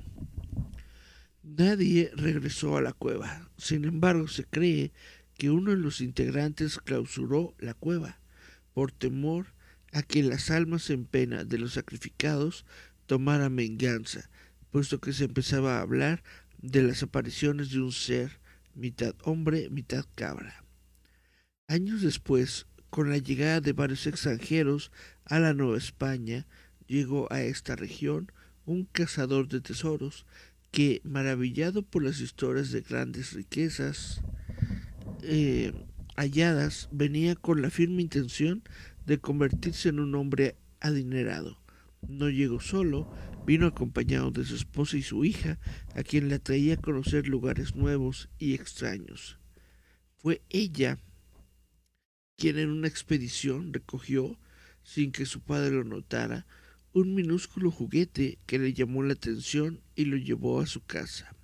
[1.42, 3.50] Nadie regresó a la cueva.
[3.58, 4.94] Sin embargo, se cree
[5.34, 8.20] que uno de los integrantes clausuró la cueva
[8.74, 9.48] por temor
[9.92, 12.66] a que las almas en pena de los sacrificados
[13.08, 14.30] tomaran venganza,
[14.70, 16.22] puesto que se empezaba a hablar
[16.60, 18.40] de las apariciones de un ser
[18.76, 20.64] mitad hombre, mitad cabra.
[21.68, 24.92] Años después, con la llegada de varios extranjeros
[25.26, 26.46] a la Nueva España,
[26.88, 28.32] llegó a esta región
[28.66, 30.26] un cazador de tesoros
[30.72, 34.22] que, maravillado por las historias de grandes riquezas
[35.22, 35.74] eh,
[36.16, 38.64] halladas, venía con la firme intención
[39.06, 41.60] de convertirse en un hombre adinerado.
[42.08, 43.12] No llegó solo,
[43.46, 45.60] vino acompañado de su esposa y su hija,
[45.96, 49.40] a quien le atraía a conocer lugares nuevos y extraños.
[50.18, 51.00] Fue ella
[52.38, 54.38] quien en una expedición recogió,
[54.86, 56.46] sin que su padre lo notara,
[56.94, 61.36] un minúsculo juguete que le llamó la atención y lo llevó a su casa.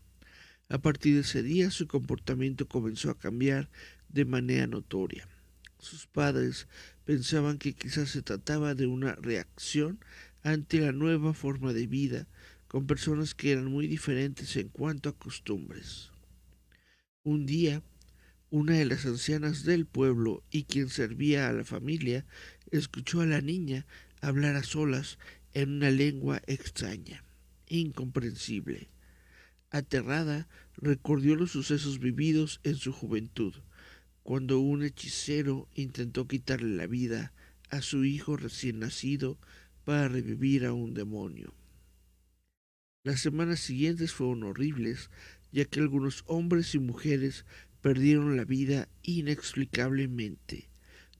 [0.69, 3.69] A partir de ese día su comportamiento comenzó a cambiar
[4.07, 5.27] de manera notoria.
[5.79, 6.67] Sus padres
[7.03, 9.99] pensaban que quizás se trataba de una reacción
[10.43, 12.27] ante la nueva forma de vida
[12.67, 16.11] con personas que eran muy diferentes en cuanto a costumbres.
[17.23, 17.81] Un día,
[18.51, 22.25] una de las ancianas del pueblo y quien servía a la familia
[22.69, 23.85] escuchó a la niña
[24.19, 25.17] hablar a solas
[25.53, 27.23] en una lengua extraña,
[27.67, 28.89] incomprensible.
[29.71, 33.53] Aterrada, recordó los sucesos vividos en su juventud,
[34.21, 37.31] cuando un hechicero intentó quitarle la vida
[37.69, 39.39] a su hijo recién nacido
[39.85, 41.53] para revivir a un demonio.
[43.03, 45.09] Las semanas siguientes fueron horribles,
[45.53, 47.45] ya que algunos hombres y mujeres
[47.81, 50.69] perdieron la vida inexplicablemente.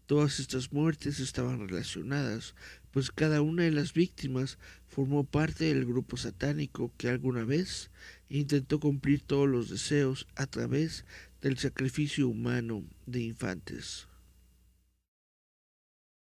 [0.05, 2.55] Todas estas muertes estaban relacionadas,
[2.91, 4.57] pues cada una de las víctimas
[4.87, 7.91] formó parte del grupo satánico que alguna vez
[8.29, 11.05] intentó cumplir todos los deseos a través
[11.41, 14.07] del sacrificio humano de infantes.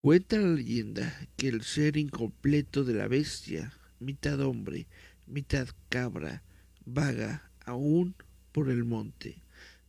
[0.01, 4.87] Cuenta la leyenda que el ser incompleto de la bestia, mitad hombre,
[5.27, 6.41] mitad cabra,
[6.85, 8.15] vaga aún
[8.51, 9.41] por el monte,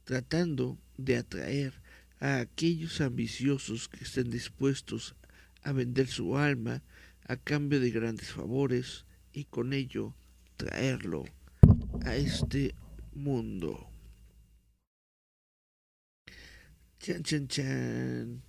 [0.05, 1.75] tratando de atraer
[2.21, 5.15] a aquellos ambiciosos que estén dispuestos
[5.63, 6.83] a vender su alma
[7.27, 10.15] a cambio de grandes favores y con ello
[10.57, 11.25] traerlo
[12.05, 12.75] a este
[13.15, 13.89] mundo.
[16.99, 18.43] Chan, chan, chan.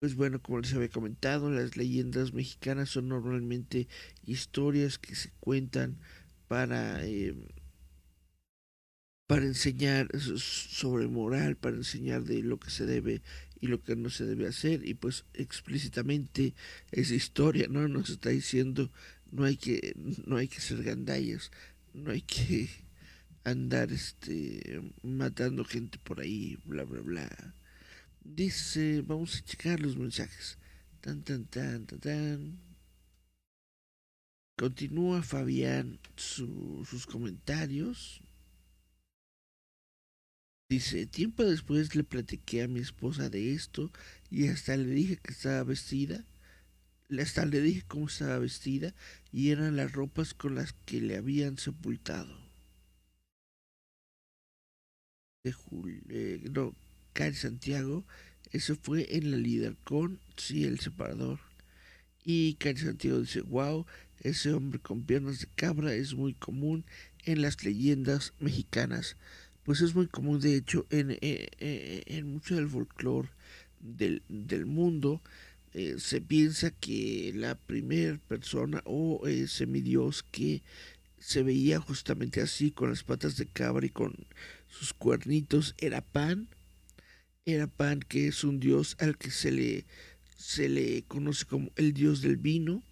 [0.00, 3.88] Pues bueno, como les había comentado, las leyendas mexicanas son normalmente
[4.24, 5.98] historias que se cuentan
[6.46, 7.34] para, eh,
[9.28, 13.20] para enseñar sobre moral, para enseñar de lo que se debe
[13.60, 14.88] y lo que no se debe hacer.
[14.88, 16.54] Y pues explícitamente
[16.90, 18.90] esa historia no nos está diciendo
[19.30, 19.94] no hay que,
[20.26, 21.50] no hay que ser gandallas,
[21.92, 22.70] no hay que
[23.44, 27.54] andar este matando gente por ahí, bla bla bla.
[28.24, 30.58] Dice, vamos a checar los mensajes.
[31.02, 32.58] Tan, tan, tan, tan, tan.
[34.56, 38.22] Continúa Fabián sus comentarios.
[40.70, 43.90] Dice, tiempo después le platiqué a mi esposa de esto
[44.30, 46.26] y hasta le dije que estaba vestida.
[47.18, 48.94] Hasta le dije cómo estaba vestida
[49.32, 52.36] y eran las ropas con las que le habían sepultado.
[55.42, 55.54] De
[56.10, 56.74] eh, no,
[57.14, 58.04] Cari Santiago,
[58.50, 61.40] eso fue en la líder con sí, el separador.
[62.24, 63.86] Y Cari Santiago dice, wow,
[64.20, 66.84] ese hombre con piernas de cabra es muy común
[67.24, 69.16] en las leyendas mexicanas.
[69.68, 73.28] Pues es muy común, de hecho, en, eh, eh, en mucho del folclore
[73.80, 75.20] del, del mundo.
[75.74, 80.62] Eh, se piensa que la primera persona o semidios que
[81.18, 84.14] se veía justamente así, con las patas de cabra y con
[84.70, 86.48] sus cuernitos, era Pan
[87.44, 89.84] era Pan, que es un dios al que se le,
[90.34, 92.82] se le conoce como el dios del vino.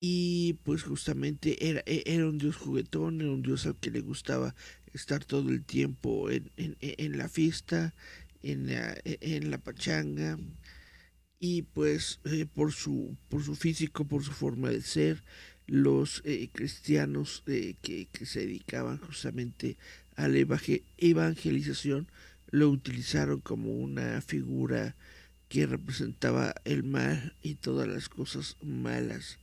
[0.00, 4.00] Y pues justamente era, e, era un dios juguetón, era un dios al que le
[4.00, 4.56] gustaba
[4.92, 7.94] estar todo el tiempo en, en, la fiesta,
[8.42, 10.38] en la, en la pachanga.
[11.38, 15.22] Y pues eh, por, su, por su físico, por su forma de ser,
[15.66, 19.76] los eh, cristianos eh, que, que, se dedicaban justamente
[20.16, 20.38] a la
[20.98, 22.08] evangelización,
[22.50, 24.94] lo utilizaron como una figura
[25.48, 29.38] que representaba el mal y todas las cosas malas.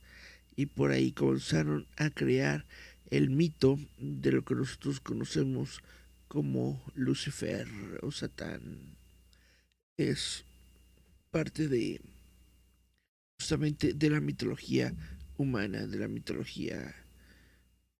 [0.56, 2.66] Y por ahí comenzaron a crear
[3.10, 5.80] el mito de lo que nosotros conocemos
[6.28, 7.66] como Lucifer
[8.02, 8.96] o Satán.
[9.96, 10.44] Es
[11.30, 12.00] parte de
[13.38, 14.94] justamente de la mitología
[15.36, 16.94] humana, de la mitología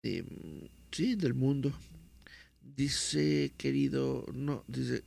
[0.03, 0.25] de,
[0.93, 1.73] sí, del mundo.
[2.63, 5.03] Dice, querido, no, dice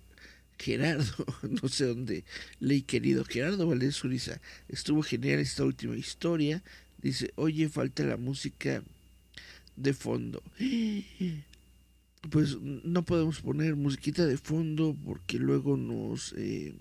[0.58, 1.26] Gerardo,
[1.62, 2.26] no sé dónde
[2.60, 4.42] leí, querido Gerardo Valdés Uriza.
[4.68, 6.62] Estuvo genial esta última historia.
[6.98, 8.84] Dice, oye, falta la música
[9.76, 10.42] de fondo.
[12.30, 16.34] Pues no podemos poner musiquita de fondo porque luego nos...
[16.38, 16.74] Eh,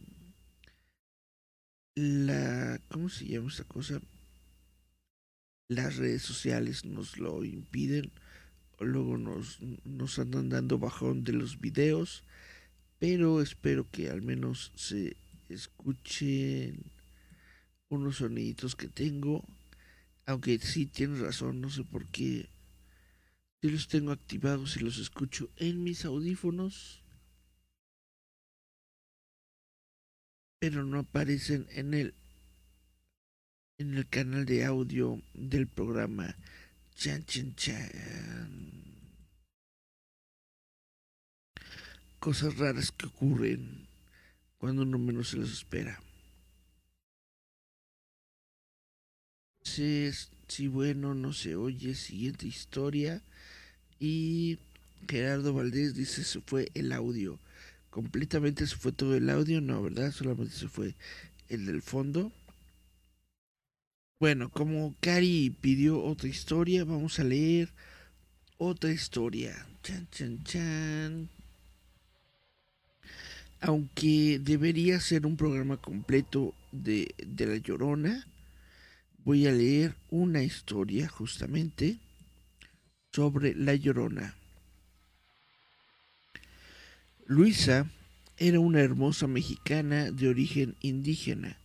[1.94, 2.80] la...
[2.88, 4.00] ¿Cómo se llama esta cosa?
[5.68, 8.12] Las redes sociales nos lo impiden
[8.84, 12.22] luego nos, nos andan dando bajón de los videos,
[12.98, 15.16] pero espero que al menos se
[15.48, 16.82] escuchen
[17.88, 19.44] unos soniditos que tengo,
[20.26, 22.48] aunque sí tienes razón, no sé por qué.
[23.62, 27.00] Si los tengo activados y los escucho en mis audífonos,
[30.58, 32.14] pero no aparecen en el
[33.78, 36.36] en el canal de audio del programa
[36.94, 38.72] Chan, chan, chan.
[42.18, 43.88] Cosas raras que ocurren
[44.58, 46.00] cuando uno menos se las espera.
[49.58, 51.94] Entonces, si bueno, no se oye.
[51.94, 53.22] Siguiente historia.
[54.02, 54.58] Y
[55.08, 57.38] Gerardo Valdés dice se fue el audio.
[57.88, 60.10] Completamente se fue todo el audio, no, ¿verdad?
[60.10, 60.96] Solamente se fue
[61.48, 62.32] el del fondo.
[64.18, 67.68] Bueno, como Cari pidió otra historia, vamos a leer
[68.58, 69.68] otra historia.
[69.84, 71.28] Chan, chan, chan.
[73.60, 78.26] Aunque debería ser un programa completo de, de La Llorona,
[79.24, 82.00] voy a leer una historia justamente
[83.12, 84.34] sobre La Llorona.
[87.26, 87.86] Luisa
[88.38, 91.58] era una hermosa mexicana de origen indígena.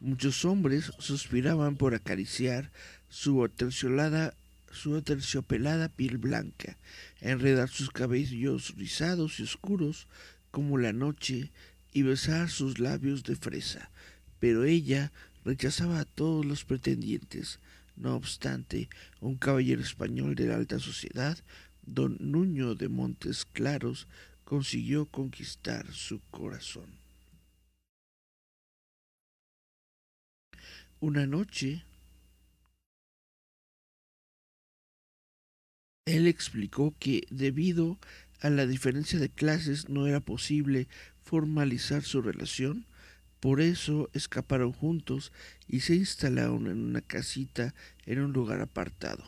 [0.00, 2.70] Muchos hombres suspiraban por acariciar
[3.08, 4.34] su aterciolada,
[4.70, 6.78] su aterciopelada piel blanca,
[7.20, 10.06] enredar sus cabellos rizados y oscuros
[10.50, 11.50] como la noche
[11.92, 13.90] y besar sus labios de fresa.
[14.38, 15.12] Pero ella
[15.44, 17.58] rechazaba a todos los pretendientes.
[18.02, 18.88] No obstante,
[19.20, 21.38] un caballero español de la alta sociedad,
[21.82, 24.08] don Nuño de Montes Claros,
[24.42, 26.98] consiguió conquistar su corazón.
[30.98, 31.84] Una noche,
[36.06, 38.00] él explicó que debido
[38.40, 40.88] a la diferencia de clases no era posible
[41.20, 42.84] formalizar su relación,
[43.42, 45.32] por eso escaparon juntos
[45.66, 47.74] y se instalaron en una casita
[48.06, 49.24] en un lugar apartado.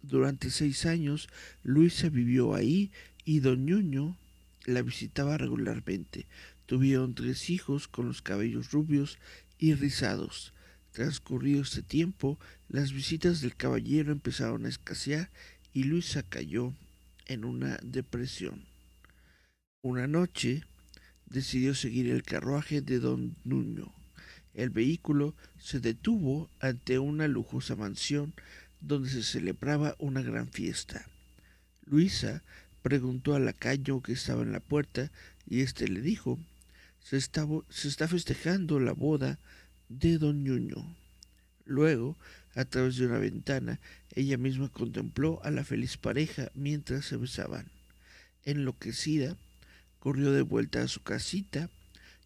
[0.00, 1.28] Durante seis años,
[1.64, 2.92] Luisa vivió ahí
[3.24, 4.16] y don Ñuño
[4.64, 6.28] la visitaba regularmente.
[6.66, 9.18] Tuvieron tres hijos con los cabellos rubios
[9.58, 10.54] y rizados.
[10.92, 12.38] Transcurrido este tiempo,
[12.68, 15.32] las visitas del caballero empezaron a escasear
[15.72, 16.74] y Luisa cayó
[17.26, 18.66] en una depresión.
[19.82, 20.62] Una noche
[21.30, 23.92] decidió seguir el carruaje de don Nuño.
[24.54, 28.34] El vehículo se detuvo ante una lujosa mansión
[28.80, 31.06] donde se celebraba una gran fiesta.
[31.84, 32.42] Luisa
[32.82, 35.10] preguntó al lacayo que estaba en la puerta
[35.46, 36.38] y éste le dijo
[37.02, 39.38] se está, se está festejando la boda
[39.88, 40.96] de don Ñuño.
[41.64, 42.16] Luego,
[42.54, 43.80] a través de una ventana,
[44.14, 47.70] ella misma contempló a la feliz pareja mientras se besaban.
[48.44, 49.36] Enloquecida,
[49.98, 51.70] corrió de vuelta a su casita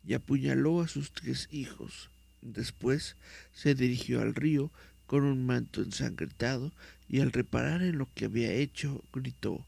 [0.07, 2.11] y apuñaló a sus tres hijos.
[2.41, 3.17] Después
[3.53, 4.71] se dirigió al río
[5.07, 6.73] con un manto ensangrentado
[7.09, 9.65] y al reparar en lo que había hecho, gritó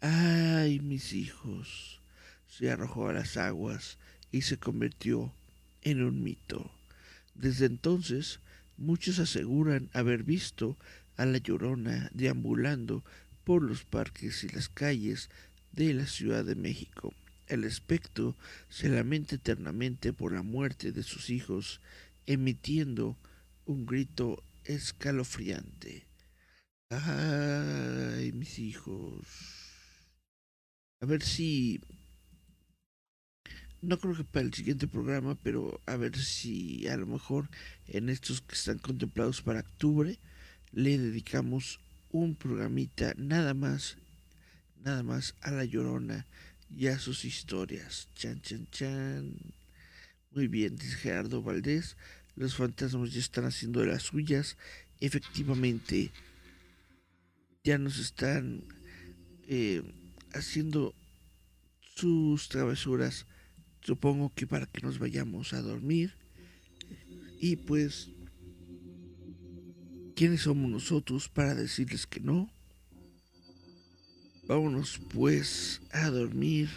[0.00, 2.00] ¡Ay, mis hijos!
[2.48, 3.98] Se arrojó a las aguas
[4.32, 5.32] y se convirtió
[5.82, 6.70] en un mito.
[7.34, 8.40] Desde entonces,
[8.76, 10.76] muchos aseguran haber visto
[11.16, 13.04] a la llorona deambulando
[13.44, 15.30] por los parques y las calles
[15.72, 17.12] de la Ciudad de México.
[17.48, 18.36] El espectro
[18.68, 21.80] se lamenta eternamente por la muerte de sus hijos,
[22.26, 23.16] emitiendo
[23.64, 26.06] un grito escalofriante.
[26.90, 29.26] ¡Ay, mis hijos!
[31.00, 31.80] A ver si...
[33.80, 37.48] No creo que para el siguiente programa, pero a ver si a lo mejor
[37.86, 40.18] en estos que están contemplados para octubre
[40.72, 41.78] le dedicamos
[42.10, 43.96] un programita nada más,
[44.82, 46.26] nada más a la llorona
[46.70, 48.08] y a sus historias.
[48.14, 49.36] Chan, chan, chan.
[50.30, 51.96] Muy bien, dice Gerardo Valdés.
[52.36, 54.56] Los fantasmas ya están haciendo las suyas.
[55.00, 56.12] Efectivamente,
[57.64, 58.64] ya nos están
[59.46, 59.82] eh,
[60.32, 60.94] haciendo
[61.94, 63.26] sus travesuras,
[63.80, 66.14] supongo que para que nos vayamos a dormir.
[67.40, 68.10] Y pues,
[70.14, 72.50] ¿quiénes somos nosotros para decirles que no?
[74.48, 76.70] Vámonos pues a dormir.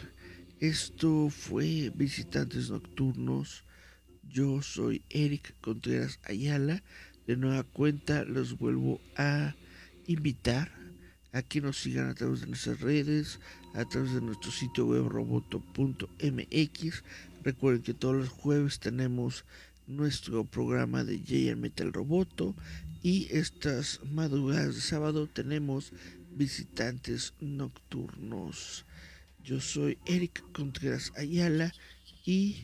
[0.60, 3.64] Esto fue Visitantes Nocturnos.
[4.28, 6.84] Yo soy Eric Contreras Ayala.
[7.28, 9.56] De nueva cuenta los vuelvo a
[10.06, 10.70] invitar
[11.32, 13.40] a que nos sigan a través de nuestras redes,
[13.74, 17.04] a través de nuestro sitio web roboto.mx.
[17.42, 19.46] Recuerden que todos los jueves tenemos
[19.88, 22.54] nuestro programa de J Metal Roboto
[23.02, 25.94] y estas madrugadas de sábado tenemos
[26.36, 28.86] visitantes nocturnos.
[29.44, 31.74] Yo soy Eric Contreras Ayala
[32.26, 32.64] y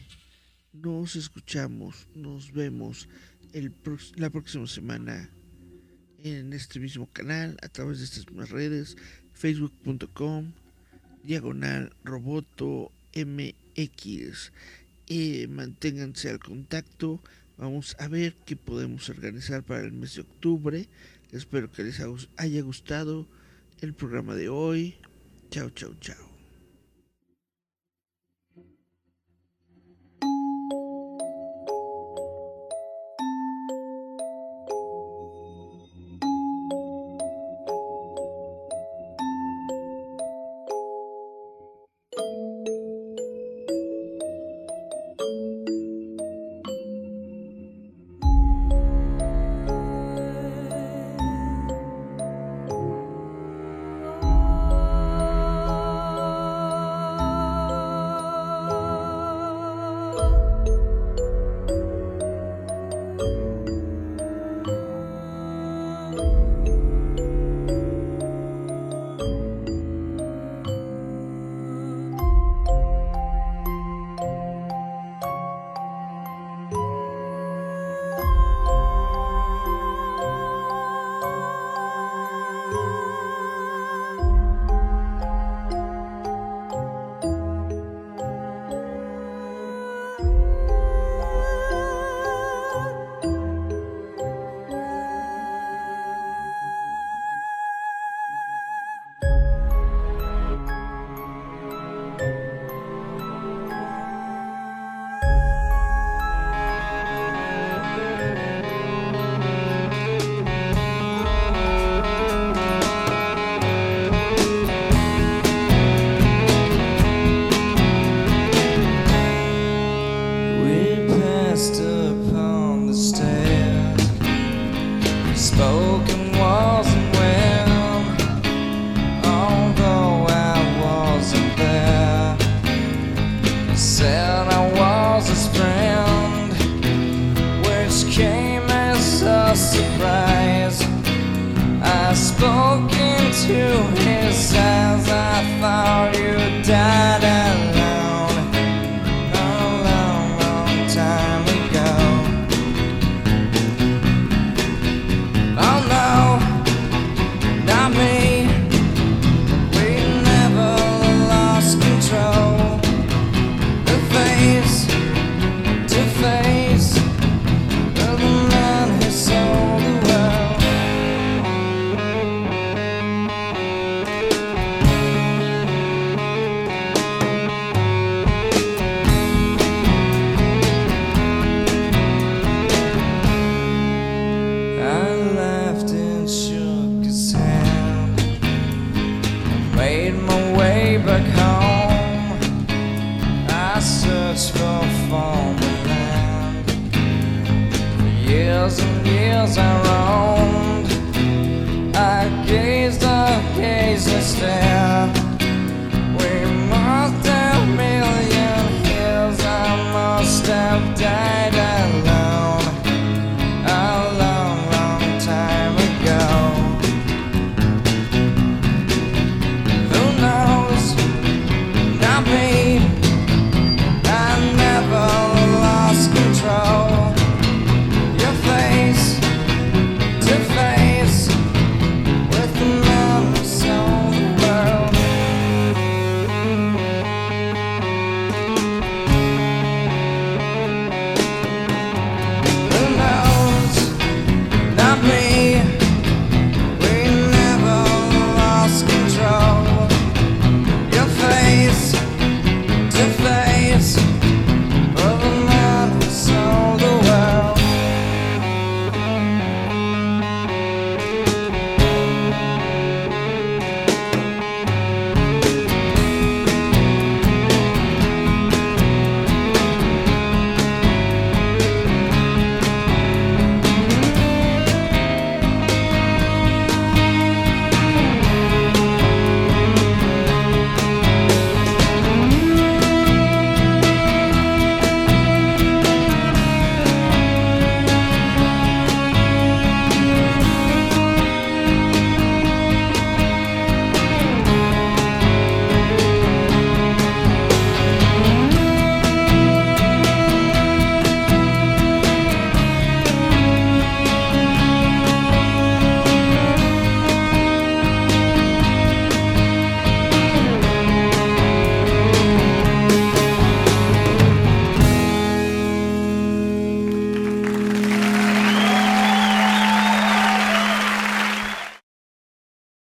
[0.74, 3.08] nos escuchamos, nos vemos
[3.54, 3.74] el,
[4.16, 5.30] la próxima semana
[6.24, 8.98] en este mismo canal, a través de estas mismas redes,
[9.34, 10.52] facebook.com,
[11.24, 14.52] diagonal roboto mx.
[15.08, 17.22] y manténganse al contacto.
[17.58, 20.88] Vamos a ver qué podemos organizar para el mes de octubre.
[21.32, 22.02] Espero que les
[22.38, 23.28] haya gustado
[23.82, 24.96] el programa de hoy.
[25.52, 26.27] Chao, chao, chao.